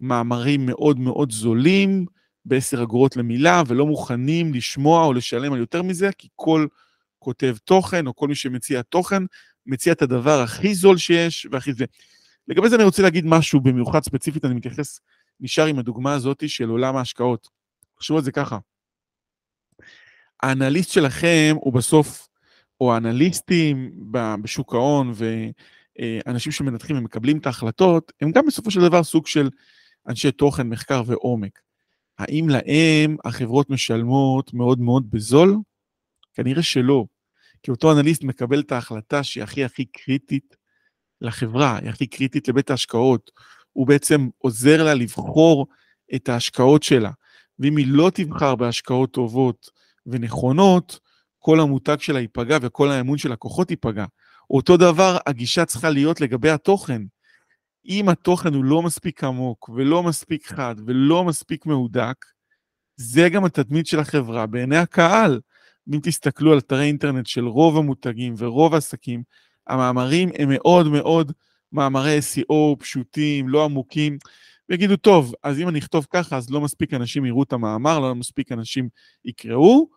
מאמרים 0.00 0.66
מאוד 0.66 0.98
מאוד 0.98 1.32
זולים, 1.32 2.06
בעשר 2.44 2.82
אגורות 2.82 3.16
למילה, 3.16 3.62
ולא 3.66 3.86
מוכנים 3.86 4.54
לשמוע 4.54 5.04
או 5.04 5.12
לשלם 5.12 5.52
על 5.52 5.58
יותר 5.58 5.82
מזה, 5.82 6.10
כי 6.18 6.28
כל 6.36 6.66
כותב 7.18 7.56
תוכן, 7.64 8.06
או 8.06 8.16
כל 8.16 8.28
מי 8.28 8.34
שמציע 8.34 8.82
תוכן, 8.82 9.22
מציע 9.66 9.92
את 9.92 10.02
הדבר 10.02 10.40
הכי 10.40 10.74
זול 10.74 10.96
שיש 10.96 11.46
והכי 11.50 11.72
זה. 11.72 11.84
לגבי 12.48 12.68
זה 12.68 12.76
אני 12.76 12.84
רוצה 12.84 13.02
להגיד 13.02 13.26
משהו 13.26 13.60
במיוחד 13.60 14.02
ספציפית, 14.02 14.44
אני 14.44 14.54
מתייחס, 14.54 15.00
נשאר 15.40 15.66
עם 15.66 15.78
הדוגמה 15.78 16.12
הזאת 16.12 16.48
של 16.48 16.68
עולם 16.68 16.96
ההשקעות. 16.96 17.48
תחשבו 17.96 18.16
על 18.16 18.22
זה 18.22 18.32
ככה. 18.32 18.58
האנליסט 20.42 20.90
שלכם 20.90 21.56
הוא 21.60 21.72
בסוף, 21.72 22.28
או 22.80 22.94
האנליסטים 22.94 23.92
בשוק 24.42 24.74
ההון 24.74 25.12
ואנשים 26.26 26.52
שמנתחים 26.52 26.98
ומקבלים 26.98 27.38
את 27.38 27.46
ההחלטות, 27.46 28.12
הם 28.20 28.32
גם 28.32 28.46
בסופו 28.46 28.70
של 28.70 28.80
דבר 28.80 29.04
סוג 29.04 29.26
של 29.26 29.50
אנשי 30.08 30.32
תוכן, 30.32 30.68
מחקר 30.68 31.02
ועומק. 31.06 31.60
האם 32.18 32.48
להם 32.48 33.16
החברות 33.24 33.70
משלמות 33.70 34.54
מאוד 34.54 34.80
מאוד 34.80 35.10
בזול? 35.10 35.56
כנראה 36.34 36.62
שלא. 36.62 37.04
כי 37.62 37.70
אותו 37.70 37.92
אנליסט 37.92 38.24
מקבל 38.24 38.60
את 38.60 38.72
ההחלטה 38.72 39.22
שהיא 39.22 39.44
הכי 39.44 39.64
הכי 39.64 39.84
קריטית 39.84 40.56
לחברה, 41.20 41.78
היא 41.78 41.88
הכי 41.88 42.06
קריטית 42.06 42.48
לבית 42.48 42.70
ההשקעות. 42.70 43.30
הוא 43.72 43.86
בעצם 43.86 44.28
עוזר 44.38 44.84
לה 44.84 44.94
לבחור 44.94 45.66
את 46.14 46.28
ההשקעות 46.28 46.82
שלה. 46.82 47.10
ואם 47.58 47.76
היא 47.76 47.86
לא 47.88 48.10
תבחר 48.14 48.54
בהשקעות 48.54 49.12
טובות 49.12 49.70
ונכונות, 50.06 50.98
כל 51.38 51.60
המותג 51.60 51.96
שלה 52.00 52.20
ייפגע 52.20 52.58
וכל 52.62 52.90
האמון 52.90 53.18
של 53.18 53.32
לקוחות 53.32 53.70
ייפגע. 53.70 54.04
אותו 54.50 54.76
דבר 54.76 55.18
הגישה 55.26 55.64
צריכה 55.64 55.90
להיות 55.90 56.20
לגבי 56.20 56.50
התוכן. 56.50 57.02
אם 57.88 58.08
התוכן 58.08 58.54
הוא 58.54 58.64
לא 58.64 58.82
מספיק 58.82 59.24
עמוק 59.24 59.68
ולא 59.68 60.02
מספיק 60.02 60.46
חד 60.46 60.74
ולא 60.86 61.24
מספיק 61.24 61.66
מהודק, 61.66 62.24
זה 62.96 63.28
גם 63.28 63.44
התדמית 63.44 63.86
של 63.86 64.00
החברה 64.00 64.46
בעיני 64.46 64.76
הקהל. 64.76 65.40
אם 65.94 66.00
תסתכלו 66.02 66.52
על 66.52 66.58
אתרי 66.58 66.84
אינטרנט 66.84 67.26
של 67.26 67.46
רוב 67.46 67.76
המותגים 67.76 68.34
ורוב 68.38 68.74
העסקים, 68.74 69.22
המאמרים 69.66 70.28
הם 70.38 70.48
מאוד 70.48 70.88
מאוד 70.88 71.32
מאמרי 71.72 72.18
SEO 72.18 72.76
פשוטים, 72.78 73.48
לא 73.48 73.64
עמוקים, 73.64 74.18
ויגידו, 74.68 74.96
טוב, 74.96 75.34
אז 75.42 75.60
אם 75.60 75.68
אני 75.68 75.78
אכתוב 75.78 76.06
ככה, 76.10 76.36
אז 76.36 76.50
לא 76.50 76.60
מספיק 76.60 76.94
אנשים 76.94 77.24
יראו 77.24 77.42
את 77.42 77.52
המאמר, 77.52 78.00
לא 78.00 78.14
מספיק 78.14 78.52
אנשים 78.52 78.88
יקראו, 79.24 79.88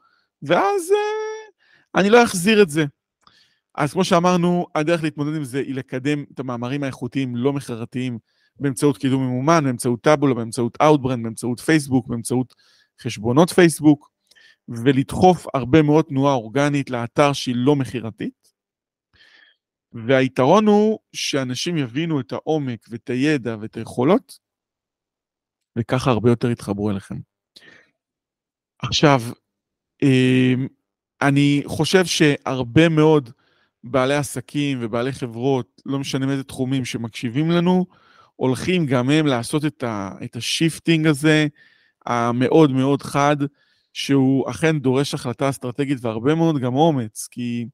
ואז 0.42 0.92
אה, 0.92 2.00
אני 2.02 2.10
לא 2.10 2.24
אחזיר 2.24 2.62
את 2.62 2.70
זה. 2.70 2.86
אז 3.76 3.94
כמו 3.94 4.04
שאמרנו, 4.04 4.66
הדרך 4.76 5.04
להתמודד 5.04 5.36
עם 5.36 5.44
זה 5.44 5.60
היא 5.60 5.76
לקדם 5.76 6.24
את 6.34 6.40
המאמרים 6.40 6.84
האיכותיים 6.84 7.36
לא 7.36 7.54
מכרתיים 7.54 8.20
באמצעות 8.60 8.98
קידום 8.98 9.24
ממומן, 9.24 9.64
באמצעות 9.64 10.02
טאבולה, 10.02 10.34
באמצעות 10.34 10.78
אאוטבריין, 10.82 11.24
באמצעות 11.24 11.60
פייסבוק, 11.60 12.08
באמצעות 12.08 12.54
חשבונות 13.02 13.50
פייסבוק, 13.50 14.10
ולדחוף 14.68 15.46
הרבה 15.54 15.82
מאוד 15.82 16.06
תנועה 16.06 16.34
אורגנית 16.34 16.90
לאתר 16.90 17.34
שהיא 17.34 17.56
לא 17.58 17.76
מכירתית. 17.76 18.54
והיתרון 19.94 20.68
הוא 20.68 21.00
שאנשים 21.14 21.78
יבינו 21.78 22.20
את 22.20 22.34
העומק 22.34 22.86
ואת 22.90 23.10
הידע 23.10 23.56
ואת 23.62 23.78
היכולות, 23.78 24.40
וככה 25.78 26.12
הרבה 26.12 26.30
יותר 26.30 26.52
יתחברו 26.52 26.92
אליכם. 26.92 27.16
עכשיו, 28.80 29.22
אמ, 30.04 30.68
אני 31.22 31.64
חושב 31.66 32.06
שהרבה 32.06 32.90
מאוד 32.90 33.30
בעלי 33.84 34.16
עסקים 34.16 34.78
ובעלי 34.82 35.12
חברות, 35.12 35.82
לא 35.86 36.00
משנה 36.00 36.26
מאיזה 36.26 36.44
תחומים 36.44 36.86
שמקשיבים 36.86 37.52
לנו, 37.52 37.86
הולכים 38.36 38.86
גם 38.86 39.10
הם 39.10 39.28
לעשות 39.28 39.66
את, 39.66 39.84
ה, 39.84 40.12
את 40.24 40.36
ה 40.36 40.44
shifting 40.44 41.08
הזה, 41.08 41.48
המאוד 42.06 42.72
מאוד 42.72 43.02
חד, 43.02 43.38
שהוא 43.94 44.50
אכן 44.50 44.80
דורש 44.80 45.14
החלטה 45.14 45.50
אסטרטגית 45.50 45.98
והרבה 46.02 46.36
מאוד 46.36 46.60
גם 46.60 46.76
אומץ, 46.76 47.28
כי 47.32 47.66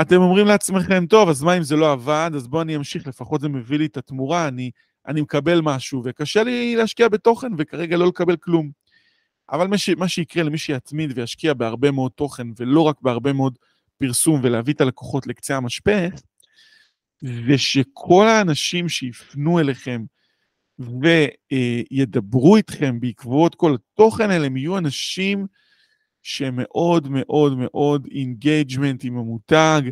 אתם 0.00 0.16
אומרים 0.16 0.46
לעצמכם, 0.46 1.06
טוב, 1.06 1.28
אז 1.28 1.42
מה 1.42 1.56
אם 1.56 1.62
זה 1.62 1.76
לא 1.76 1.92
עבד, 1.92 2.30
אז 2.34 2.48
בואו 2.48 2.62
אני 2.62 2.76
אמשיך, 2.76 3.06
לפחות 3.06 3.40
זה 3.40 3.48
מביא 3.48 3.78
לי 3.78 3.86
את 3.86 3.96
התמורה, 3.96 4.48
אני 4.48 4.70
אני 5.06 5.20
מקבל 5.20 5.60
משהו, 5.60 6.02
וקשה 6.04 6.42
לי 6.42 6.76
להשקיע 6.76 7.08
בתוכן 7.08 7.48
וכרגע 7.58 7.96
לא 7.96 8.06
לקבל 8.06 8.36
כלום. 8.36 8.70
אבל 9.52 9.66
מה, 9.66 9.78
ש, 9.78 9.88
מה 9.88 10.08
שיקרה 10.08 10.42
למי 10.42 10.58
שיתמיד 10.58 11.18
וישקיע 11.18 11.54
בהרבה 11.54 11.90
מאוד 11.90 12.12
תוכן, 12.12 12.46
ולא 12.56 12.80
רק 12.80 13.00
בהרבה 13.02 13.32
מאוד 13.32 13.58
פרסום 13.98 14.40
ולהביא 14.42 14.74
את 14.74 14.80
הלקוחות 14.80 15.26
לקצה 15.26 15.56
המשפך, 15.56 16.22
זה 17.20 17.58
שכל 17.58 18.28
האנשים 18.28 18.88
שיפנו 18.88 19.60
אליכם 19.60 20.04
וידברו 20.78 22.56
איתכם 22.56 23.00
בעקבות 23.00 23.54
כל 23.54 23.74
התוכן 23.74 24.30
האלה, 24.30 24.46
הם 24.46 24.56
יהיו 24.56 24.78
אנשים 24.78 25.46
שהם 26.22 26.54
מאוד 26.56 27.08
מאוד 27.10 27.58
מאוד 27.58 28.06
engagement 28.10 29.04
עם 29.04 29.18
המותג, 29.18 29.82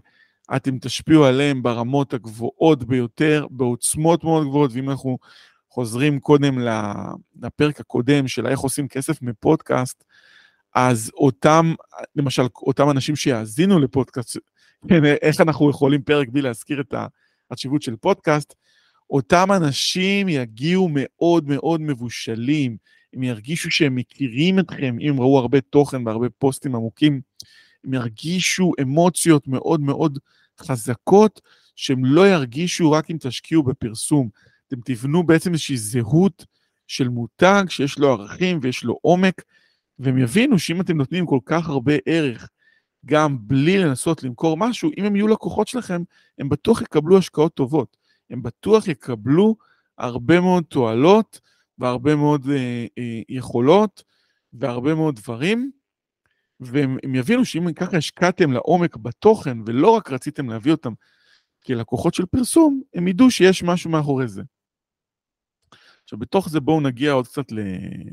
אתם 0.57 0.79
תשפיעו 0.79 1.25
עליהם 1.25 1.63
ברמות 1.63 2.15
הגבוהות 2.15 2.85
ביותר, 2.85 3.47
בעוצמות 3.51 4.25
מאוד 4.25 4.47
גבוהות, 4.47 4.71
ואם 4.75 4.91
אנחנו 4.91 5.19
חוזרים 5.69 6.21
קודם 6.21 6.59
לפרק 7.43 7.81
הקודם 7.81 8.29
של 8.29 8.47
איך 8.47 8.61
עושים 8.61 8.89
כסף 8.89 9.23
מפודקאסט, 9.23 10.05
אז 10.75 11.11
אותם, 11.15 11.75
למשל, 12.17 12.43
אותם 12.57 12.91
אנשים 12.91 13.17
שיאזינו 13.17 13.79
לפודקאסט, 13.79 14.37
איך 15.23 15.41
אנחנו 15.41 15.71
יכולים 15.71 16.03
פרק 16.03 16.29
בלי 16.29 16.43
להזכיר 16.43 16.81
את 16.81 16.95
החשיבות 17.51 17.83
של 17.83 17.97
פודקאסט, 17.97 18.55
אותם 19.11 19.49
אנשים 19.53 20.29
יגיעו 20.29 20.89
מאוד 20.93 21.49
מאוד 21.49 21.81
מבושלים, 21.81 22.77
הם 23.15 23.23
ירגישו 23.23 23.71
שהם 23.71 23.95
מכירים 23.95 24.59
אתכם, 24.59 24.97
אם 25.01 25.11
הם 25.11 25.21
ראו 25.21 25.39
הרבה 25.39 25.61
תוכן 25.61 26.07
והרבה 26.07 26.29
פוסטים 26.39 26.75
עמוקים, 26.75 27.21
הם 27.85 27.95
ירגישו 27.95 28.73
אמוציות 28.83 29.49
מאוד 29.49 29.81
מאוד 29.81 30.19
חזקות, 30.63 31.41
שהם 31.77 32.05
לא 32.05 32.29
ירגישו 32.29 32.93
רק 32.93 33.11
אם 33.11 33.17
תשקיעו 33.21 33.63
בפרסום. 33.63 34.29
אתם 34.69 34.77
תבנו 34.85 35.23
בעצם 35.23 35.53
איזושהי 35.53 35.77
זהות 35.77 36.47
של 36.87 37.09
מותג 37.09 37.65
שיש 37.69 37.99
לו 37.99 38.13
ערכים 38.13 38.59
ויש 38.63 38.85
לו 38.85 38.99
עומק, 39.03 39.43
והם 39.99 40.19
יבינו 40.19 40.59
שאם 40.59 40.81
אתם 40.81 40.97
נותנים 40.97 41.27
כל 41.27 41.39
כך 41.45 41.69
הרבה 41.69 41.93
ערך, 42.07 42.49
גם 43.07 43.37
בלי 43.41 43.79
לנסות 43.79 44.23
למכור 44.23 44.57
משהו, 44.57 44.91
אם 44.99 45.05
הם 45.05 45.17
יהיו 45.17 45.29
לקוחות 45.29 45.69
שלכם, 45.69 46.03
הם 46.39 46.49
בטוח 46.49 46.83
יקבלו 46.83 47.19
השקעות 47.19 47.55
טובות. 47.55 47.97
הם 48.31 48.43
בטוח 48.43 48.89
יקבלו 48.89 49.57
הרבה 49.99 50.41
מאוד 50.41 50.65
תועלות 50.65 51.41
והרבה 51.79 52.17
מאוד 52.17 52.47
אה, 52.51 52.87
אה, 52.99 53.21
יכולות 53.29 54.05
והרבה 54.53 54.95
מאוד 54.95 55.17
דברים, 55.17 55.71
והם 56.61 57.15
יבינו 57.15 57.45
שאם 57.45 57.73
ככה 57.73 57.97
השקעתם 57.97 58.53
לעומק 58.53 58.97
בתוכן 58.97 59.59
ולא 59.67 59.91
רק 59.91 60.11
רציתם 60.11 60.51
להביא 60.51 60.73
אותם 60.73 60.93
כלקוחות 61.67 62.15
של 62.15 62.27
פרסום, 62.27 62.83
הם 62.95 63.09
ידעו 63.09 63.31
שיש 63.31 63.63
משהו 63.63 63.91
מאחורי 63.91 64.29
זה. 64.29 64.43
עכשיו, 66.03 66.19
בתוך 66.19 66.49
זה 66.49 66.61
בואו 66.61 66.81
נגיע 66.81 67.13
עוד 67.13 67.27
קצת 67.27 67.45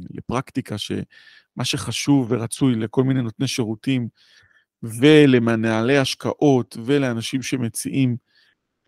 לפרקטיקה, 0.10 0.78
שמה 0.78 1.64
שחשוב 1.64 2.28
ורצוי 2.30 2.76
לכל 2.76 3.04
מיני 3.04 3.22
נותני 3.22 3.48
שירותים 3.48 4.08
ולמנהלי 4.84 5.98
השקעות 5.98 6.78
ולאנשים 6.86 7.42
שמציעים 7.42 8.18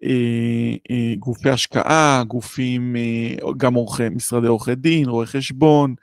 אה, 0.03 0.75
אה, 0.91 1.15
גופי 1.19 1.49
השקעה, 1.49 2.23
גופים, 2.27 2.95
אה, 2.95 3.51
גם 3.57 3.73
עורכי, 3.73 4.09
משרדי 4.09 4.47
עורכי 4.47 4.75
דין, 4.75 5.09
רואי 5.09 5.25
חשבון, 5.25 5.95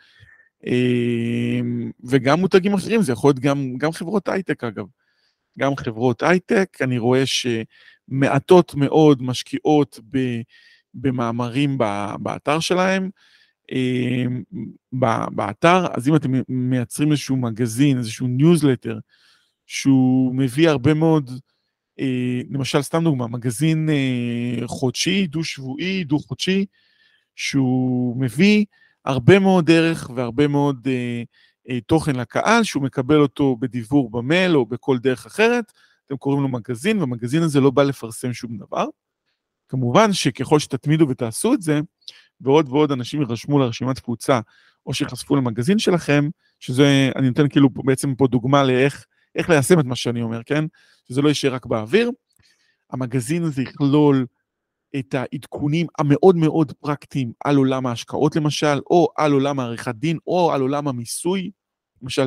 וגם 2.04 2.40
מותגים 2.40 2.74
אחרים, 2.74 3.02
זה 3.02 3.12
יכול 3.12 3.28
להיות 3.28 3.40
גם, 3.40 3.74
גם 3.78 3.92
חברות 3.92 4.28
הייטק 4.28 4.64
אגב. 4.64 4.84
גם 5.58 5.76
חברות 5.76 6.22
הייטק, 6.22 6.78
אני 6.80 6.98
רואה 6.98 7.22
שמעטות 7.26 8.74
מאוד 8.74 9.22
משקיעות 9.22 10.00
ב, 10.10 10.18
במאמרים 10.94 11.78
באתר 12.18 12.60
שלהם, 12.60 13.10
באתר, 15.32 15.86
אז 15.92 16.08
אם 16.08 16.16
אתם 16.16 16.30
מייצרים 16.48 17.10
איזשהו 17.10 17.36
מגזין, 17.36 17.98
איזשהו 17.98 18.26
ניוזלטר, 18.26 18.98
שהוא 19.66 20.34
מביא 20.34 20.68
הרבה 20.68 20.94
מאוד 20.94 21.30
אה, 22.00 22.40
למשל, 22.50 22.82
סתם 22.82 23.04
דוגמה, 23.04 23.26
מגזין 23.26 23.88
אה, 23.90 24.66
חודשי, 24.66 25.26
דו-שבועי, 25.26 26.04
דו-חודשי, 26.04 26.66
שהוא 27.36 28.16
מביא 28.16 28.64
הרבה 29.06 29.38
מאוד 29.38 29.70
ערך 29.70 30.10
והרבה 30.14 30.48
מאוד 30.48 30.88
אה, 30.90 31.22
אה, 31.70 31.80
תוכן 31.80 32.16
לקהל, 32.16 32.62
שהוא 32.62 32.82
מקבל 32.82 33.20
אותו 33.20 33.56
בדיוור 33.56 34.10
במייל 34.10 34.56
או 34.56 34.66
בכל 34.66 34.98
דרך 34.98 35.26
אחרת. 35.26 35.72
אתם 36.06 36.16
קוראים 36.16 36.42
לו 36.42 36.48
מגזין, 36.48 36.98
והמגזין 36.98 37.42
הזה 37.42 37.60
לא 37.60 37.70
בא 37.70 37.82
לפרסם 37.82 38.32
שום 38.32 38.58
דבר. 38.58 38.86
כמובן 39.68 40.12
שככל 40.12 40.58
שתתמידו 40.58 41.08
ותעשו 41.08 41.54
את 41.54 41.62
זה, 41.62 41.80
ועוד 42.40 42.68
ועוד 42.68 42.92
אנשים 42.92 43.20
יירשמו 43.20 43.58
לרשימת 43.58 43.96
תפוצה, 43.96 44.40
או 44.86 44.94
שיחשפו 44.94 45.36
למגזין 45.36 45.78
שלכם, 45.78 46.28
שזה, 46.60 47.10
אני 47.16 47.28
נותן 47.28 47.48
כאילו 47.48 47.68
בעצם 47.70 48.14
פה 48.14 48.26
דוגמה 48.26 48.64
לאיך 48.64 49.06
איך 49.34 49.50
ליישם 49.50 49.80
את 49.80 49.84
מה 49.84 49.96
שאני 49.96 50.22
אומר, 50.22 50.40
כן? 50.46 50.64
שזה 51.08 51.22
לא 51.22 51.28
יישאר 51.28 51.54
רק 51.54 51.66
באוויר. 51.66 52.10
המגזין 52.90 53.42
הזה 53.42 53.62
יכלול 53.62 54.26
את 54.98 55.14
העדכונים 55.14 55.86
המאוד 55.98 56.36
מאוד 56.36 56.72
פרקטיים 56.72 57.32
על 57.44 57.56
עולם 57.56 57.86
ההשקעות 57.86 58.36
למשל, 58.36 58.80
או 58.90 59.08
על 59.16 59.32
עולם 59.32 59.60
העריכת 59.60 59.94
דין, 59.94 60.18
או 60.26 60.52
על 60.52 60.60
עולם 60.60 60.88
המיסוי. 60.88 61.50
למשל, 62.02 62.26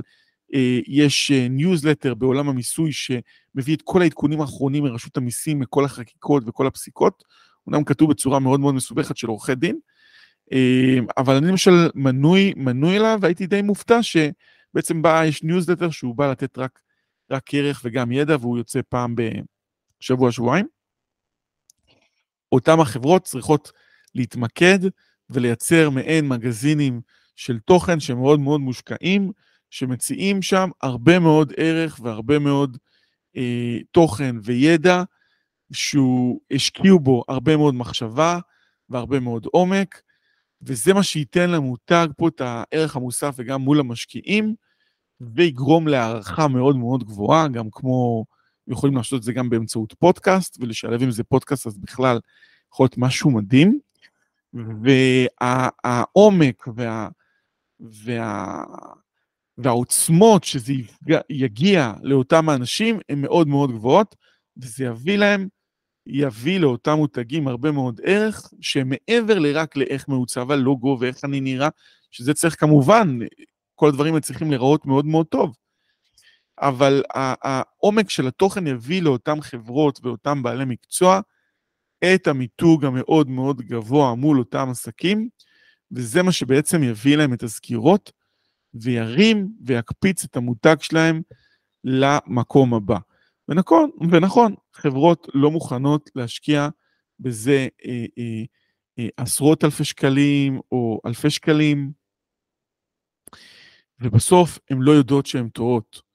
אה, 0.54 0.80
יש 0.88 1.32
ניוזלטר 1.32 2.10
אה, 2.10 2.16
בעולם 2.16 2.50
המיסוי 2.50 2.92
שמביא 2.92 3.76
את 3.76 3.82
כל 3.84 4.02
העדכונים 4.02 4.42
האחרונים 4.42 4.84
מרשות 4.84 5.18
המיסים, 5.18 5.60
מכל 5.60 5.86
החקיקות 5.86 6.44
וכל 6.48 6.68
הפסיקות. 6.68 7.24
אומנם 7.68 7.84
כתוב 7.84 8.10
בצורה 8.10 8.40
מאוד 8.40 8.60
מאוד 8.60 8.76
מסובכת 8.76 9.18
של 9.18 9.28
עורכי 9.28 9.56
דין, 9.56 9.80
אה, 10.54 10.98
אבל 11.18 11.36
אני 11.36 11.48
למשל 11.48 11.72
מנוי, 11.96 12.54
מנוי 12.58 12.98
אליו, 12.98 13.20
והייתי 13.22 13.48
די 13.48 13.62
מופתע 13.62 14.00
שבעצם 14.04 15.02
בא, 15.02 15.26
יש 15.26 15.44
ניוזלטר 15.44 15.90
שהוא 15.90 16.16
בא 16.16 16.32
לתת 16.32 16.58
רק 16.58 16.80
רק 17.32 17.54
ערך 17.54 17.82
וגם 17.86 18.12
ידע, 18.12 18.36
והוא 18.40 18.58
יוצא 18.58 18.80
פעם 18.90 19.16
בשבוע-שבועיים. 20.02 20.79
אותן 22.52 22.80
החברות 22.80 23.24
צריכות 23.24 23.72
להתמקד 24.16 24.80
ולייצר 25.30 25.90
מעין 25.90 26.28
מגזינים 26.28 27.02
של 27.36 27.60
תוכן 27.60 28.00
שמאוד 28.00 28.40
מאוד 28.40 28.62
מושקעים, 28.62 29.32
שמציעים 29.70 30.42
שם 30.42 30.70
הרבה 30.82 31.20
מאוד 31.20 31.54
ערך 31.58 32.00
והרבה 32.04 32.40
מאוד 32.40 32.78
אה, 33.38 33.78
תוכן 33.92 34.36
וידע, 34.44 35.04
שהוא 35.72 36.42
השקיעו 36.52 37.00
בו 37.00 37.24
הרבה 37.28 37.58
מאוד 37.58 37.76
מחשבה 37.76 38.40
והרבה 38.90 39.20
מאוד 39.20 39.46
עומק, 39.46 40.02
וזה 40.62 40.94
מה 40.94 41.04
שייתן 41.04 41.50
למותג 41.50 42.08
פה 42.18 42.28
את 42.28 42.42
הערך 42.42 42.96
המוסף 42.96 43.36
וגם 43.38 43.62
מול 43.62 43.80
המשקיעים, 43.80 44.56
ויגרום 45.22 45.88
להערכה 45.88 46.48
מאוד 46.48 46.78
מאוד 46.78 47.04
גבוהה, 47.04 47.48
גם 47.48 47.68
כמו, 47.72 48.26
יכולים 48.70 48.98
לעשות 48.98 49.18
את 49.18 49.24
זה 49.24 49.34
גם 49.34 49.50
באמצעות 49.50 49.94
פודקאסט, 50.00 50.58
ולשלב 50.60 51.04
עם 51.04 51.12
זה 51.12 51.24
פודקאסט, 51.24 51.68
אז 51.68 51.78
בכלל 51.78 52.20
יכול 52.74 52.84
להיות 52.84 52.98
משהו 52.98 53.32
מדהים. 53.32 53.80
והעומק 55.44 56.68
וה, 56.76 57.10
וה, 57.80 58.64
והעוצמות 59.58 60.44
שזה 60.44 60.74
יגיע 61.30 61.94
לאותם 62.02 62.50
האנשים 62.50 63.00
הן 63.10 63.22
מאוד 63.22 63.48
מאוד 63.48 63.72
גבוהות, 63.72 64.16
וזה 64.58 64.84
יביא 64.84 65.18
להם, 65.18 65.48
יביא 66.08 66.60
לאותם 66.60 66.94
מותגים 66.98 67.48
הרבה 67.48 67.72
מאוד 67.72 68.02
ערך, 68.04 68.54
שמעבר 68.62 69.40
לרק 69.40 69.76
לאיך 69.76 70.10
מעוצב 70.10 70.52
הלוגו 70.52 70.98
ואיך 71.00 71.18
אני 71.24 71.42
נראה, 71.42 71.70
שזה 72.12 72.34
צריך 72.34 72.60
כמובן 72.60 73.20
כל 73.76 73.88
הדברים 73.88 74.14
האלה 74.14 74.22
צריכים 74.22 74.50
להיראות 74.50 74.86
מאוד 74.86 75.06
מאוד 75.06 75.26
טוב. 75.26 75.56
אבל 76.62 77.04
העומק 77.44 78.10
של 78.10 78.28
התוכן 78.28 78.68
יביא 78.68 79.02
לאותן 79.02 79.42
חברות 79.42 80.00
ואותם 80.04 80.44
בעלי 80.44 80.66
מקצוע 80.66 81.20
את 82.14 82.28
המיתוג 82.28 82.86
המאוד 82.86 83.30
מאוד 83.30 83.62
גבוה 83.62 84.16
מול 84.16 84.40
אותם 84.40 84.68
עסקים, 84.70 85.30
וזה 85.92 86.24
מה 86.24 86.32
שבעצם 86.32 86.84
יביא 86.84 87.18
להם 87.18 87.34
את 87.34 87.44
הסגירות, 87.44 88.12
וירים 88.74 89.50
ויקפיץ 89.66 90.24
את 90.24 90.38
המותג 90.38 90.76
שלהם 90.82 91.22
למקום 91.84 92.74
הבא. 92.74 92.98
ונכון, 93.50 93.90
ונכון, 94.12 94.56
חברות 94.74 95.28
לא 95.34 95.52
מוכנות 95.52 96.10
להשקיע 96.16 96.70
בזה 97.20 97.68
אה, 97.86 98.06
אה, 98.18 98.44
אה, 99.00 99.08
עשרות 99.18 99.64
אלפי 99.64 99.84
שקלים 99.84 100.60
או 100.72 101.02
אלפי 101.06 101.30
שקלים, 101.30 101.92
ובסוף 104.02 104.60
הן 104.70 104.78
לא 104.82 104.92
יודעות 104.92 105.26
שהן 105.26 105.50
טועות. 105.50 106.09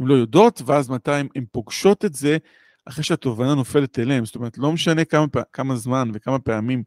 הן 0.00 0.06
לא 0.06 0.14
יודעות, 0.14 0.62
ואז 0.66 0.90
מתי 0.90 1.10
הן 1.10 1.44
פוגשות 1.52 2.04
את 2.04 2.14
זה 2.14 2.36
אחרי 2.84 3.04
שהתובנה 3.04 3.54
נופלת 3.54 3.98
אליהן. 3.98 4.24
זאת 4.24 4.34
אומרת, 4.34 4.58
לא 4.58 4.72
משנה 4.72 5.04
כמה, 5.04 5.26
כמה 5.52 5.76
זמן 5.76 6.10
וכמה 6.14 6.38
פעמים 6.38 6.82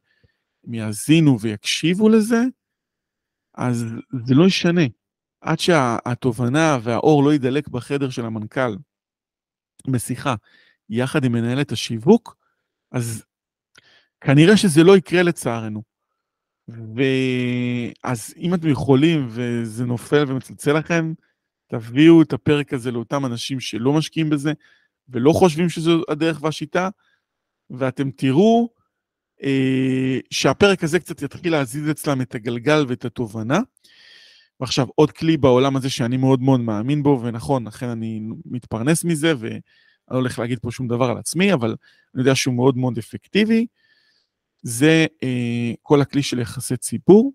הם 0.68 0.74
יאזינו 0.74 1.40
ויקשיבו 1.40 2.10
לזה, 2.10 2.42
אז 3.56 3.86
זה 4.26 4.36
לא 4.36 4.48
ישנה. 4.48 4.82
עד 5.42 5.60
שהתובנה 5.60 6.78
והאור 6.84 7.24
לא 7.24 7.34
ידלק 7.34 7.68
בחדר 7.68 8.10
של 8.10 8.26
המנכ"ל 8.26 8.76
בשיחה 9.88 10.36
יחד 10.90 11.24
עם 11.24 11.32
מנהלת 11.32 11.72
השיווק, 11.72 12.36
אז 12.92 13.24
כנראה 14.22 14.58
שזה 14.58 14.84
לא 14.84 14.98
יקרה 14.98 15.24
לצערנו. 15.24 15.84
ואז 16.68 18.34
אם 18.38 18.54
אתם 18.54 18.70
יכולים 18.70 19.28
וזה 19.30 19.86
נופל 19.86 20.24
ומצלצל 20.28 20.78
לכם, 20.78 21.14
תביאו 21.74 22.22
את 22.22 22.34
הפרק 22.34 22.74
הזה 22.74 22.92
לאותם 22.92 23.26
אנשים 23.26 23.60
שלא 23.60 23.94
משקיעים 23.94 24.30
בזה 24.30 24.54
ולא 25.10 25.32
חושבים 25.32 25.70
שזו 25.70 26.02
הדרך 26.10 26.44
והשיטה, 26.44 26.90
ואתם 27.70 28.12
תראו 28.12 28.70
אה, 29.44 30.20
שהפרק 30.32 30.84
הזה 30.84 31.00
קצת 31.00 31.22
יתחיל 31.22 31.52
להזיז 31.52 31.90
אצלם 31.90 32.22
את 32.22 32.36
הגלגל 32.36 32.86
ואת 32.88 33.06
התובנה. 33.06 33.60
ועכשיו 34.60 34.88
עוד 34.96 35.12
כלי 35.12 35.38
בעולם 35.38 35.76
הזה 35.76 35.90
שאני 35.90 36.18
מאוד 36.18 36.42
מאוד 36.42 36.60
מאמין 36.60 37.04
בו, 37.04 37.20
ונכון, 37.24 37.68
לכן 37.68 37.90
אני 37.90 38.22
מתפרנס 38.46 39.04
מזה, 39.04 39.34
ואני 39.40 39.60
לא 40.12 40.16
הולך 40.16 40.40
להגיד 40.40 40.60
פה 40.60 40.72
שום 40.72 40.88
דבר 40.88 41.06
על 41.10 41.18
עצמי, 41.18 41.54
אבל 41.54 41.76
אני 42.16 42.22
יודע 42.22 42.36
שהוא 42.36 42.56
מאוד 42.56 42.78
מאוד 42.78 42.98
אפקטיבי, 42.98 43.68
זה 44.62 45.06
אה, 45.24 45.72
כל 45.82 46.02
הכלי 46.02 46.24
של 46.24 46.40
יחסי 46.40 46.78
ציבור, 46.78 47.32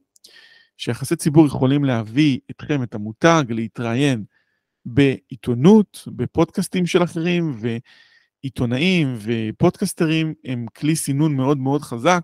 שיחסי 0.78 1.16
ציבור 1.16 1.46
יכולים 1.46 1.84
להביא 1.84 2.38
אתכם, 2.50 2.82
את 2.82 2.94
המותג, 2.94 3.44
להתראיין 3.48 4.24
בעיתונות, 4.84 6.08
בפודקאסטים 6.16 6.86
של 6.86 7.02
אחרים, 7.02 7.56
ועיתונאים 8.42 9.14
ופודקסטרים 9.18 10.34
הם 10.44 10.66
כלי 10.76 10.96
סינון 10.96 11.36
מאוד 11.36 11.58
מאוד 11.58 11.82
חזק 11.82 12.22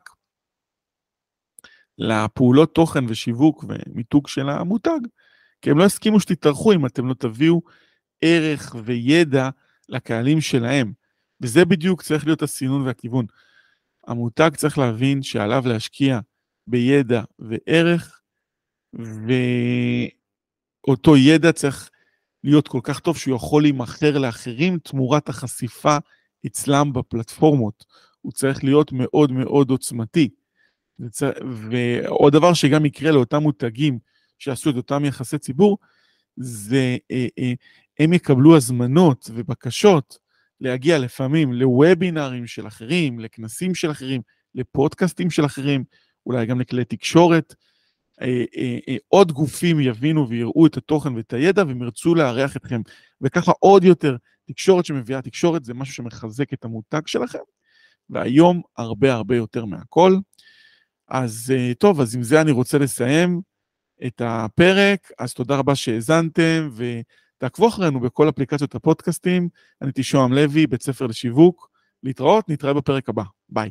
לפעולות 1.99 2.75
תוכן 2.75 3.05
ושיווק 3.09 3.65
ומיתוג 3.69 4.29
של 4.29 4.49
המותג, 4.49 5.01
כי 5.63 5.71
הם 5.71 5.79
לא 5.79 5.85
יסכימו 5.85 6.21
שתתארחו 6.21 6.73
אם 6.73 6.87
אתם 6.87 7.07
לא 7.07 7.15
תביאו 7.15 7.63
ערך 8.21 8.77
וידע 8.85 9.49
לקהלים 9.89 10.41
שלהם. 10.41 10.93
וזה 11.41 11.65
בדיוק 11.65 12.03
צריך 12.03 12.27
להיות 12.27 12.43
הסינון 12.43 12.83
והכיוון. 12.83 13.27
המותג 14.07 14.51
צריך 14.57 14.79
להבין 14.79 15.23
שעליו 15.23 15.63
להשקיע 15.67 16.21
בידע 16.67 17.23
וערך, 17.39 18.14
ואותו 20.87 21.17
ידע 21.17 21.53
צריך 21.53 21.91
להיות 22.45 22.69
כל 22.69 22.81
כך 22.83 23.01
טוב 23.01 23.17
שהוא 23.17 23.37
יכול 23.37 23.63
להימכר 23.63 24.19
לאחרים 24.19 24.79
תמורת 24.79 25.29
החשיפה 25.29 25.97
אצלם 26.47 26.93
בפלטפורמות. 26.93 27.85
הוא 28.21 28.33
צריך 28.33 28.65
להיות 28.65 28.93
מאוד 28.93 29.33
מאוד 29.33 29.71
עוצמתי. 29.71 30.29
ועוד 31.63 32.33
דבר 32.33 32.55
שגם 32.55 32.87
יקרה 32.87 33.11
לאותם 33.11 33.43
מותגים 33.43 33.99
שעשו 34.39 34.71
את 34.71 34.77
אותם 34.77 35.05
יחסי 35.05 35.39
ציבור, 35.39 35.79
זה 36.37 36.97
אה, 37.11 37.27
אה, 37.39 37.53
הם 37.99 38.13
יקבלו 38.13 38.57
הזמנות 38.57 39.31
ובקשות 39.35 40.19
להגיע 40.61 40.99
לפעמים 40.99 41.53
לוובינרים 41.53 42.47
של 42.47 42.67
אחרים, 42.67 43.19
לכנסים 43.19 43.75
של 43.75 43.91
אחרים, 43.91 44.21
לפודקאסטים 44.55 45.31
של 45.31 45.45
אחרים, 45.45 45.85
אולי 46.27 46.47
גם 46.47 46.61
לכלי 46.61 46.85
תקשורת. 46.85 47.55
אה, 48.23 48.45
אה, 48.57 48.79
אה, 48.89 48.97
עוד 49.09 49.33
גופים 49.33 49.81
יבינו 49.81 50.29
ויראו 50.29 50.67
את 50.67 50.77
התוכן 50.77 51.15
ואת 51.15 51.33
הידע 51.33 51.65
והם 51.67 51.83
ירצו 51.83 52.15
לארח 52.15 52.57
אתכם. 52.57 52.81
וככה 53.21 53.53
עוד 53.59 53.85
יותר, 53.85 54.17
תקשורת 54.47 54.85
שמביאה 54.85 55.23
תקשורת 55.23 55.65
זה 55.65 55.75
משהו 55.75 55.95
שמחזק 55.95 56.53
את 56.53 56.65
המותג 56.65 57.07
שלכם, 57.07 57.39
והיום 58.11 58.63
הרבה 58.77 59.15
הרבה 59.15 59.37
יותר 59.37 59.65
מהכל. 59.65 60.17
אז 61.09 61.55
טוב, 61.79 62.01
אז 62.01 62.15
עם 62.17 62.23
זה 62.23 62.41
אני 62.41 62.51
רוצה 62.51 62.79
לסיים 62.79 63.41
את 64.07 64.23
הפרק, 64.25 65.11
אז 65.19 65.35
תודה 65.35 65.57
רבה 65.57 65.75
שהאזנתם, 65.75 66.71
ותעקבו 66.77 67.69
אחרינו 67.69 68.01
בכל 68.01 68.29
אפליקציות 68.29 68.75
הפודקאסטים. 68.75 69.49
אני 69.83 69.91
תשוהם 69.95 70.33
לוי, 70.33 70.67
בית 70.67 70.83
ספר 70.83 71.07
לשיווק. 71.07 71.69
להתראות, 72.03 72.49
נתראה 72.49 72.75
בפרק 72.75 73.09
הבא. 73.09 73.23
ביי. 73.49 73.71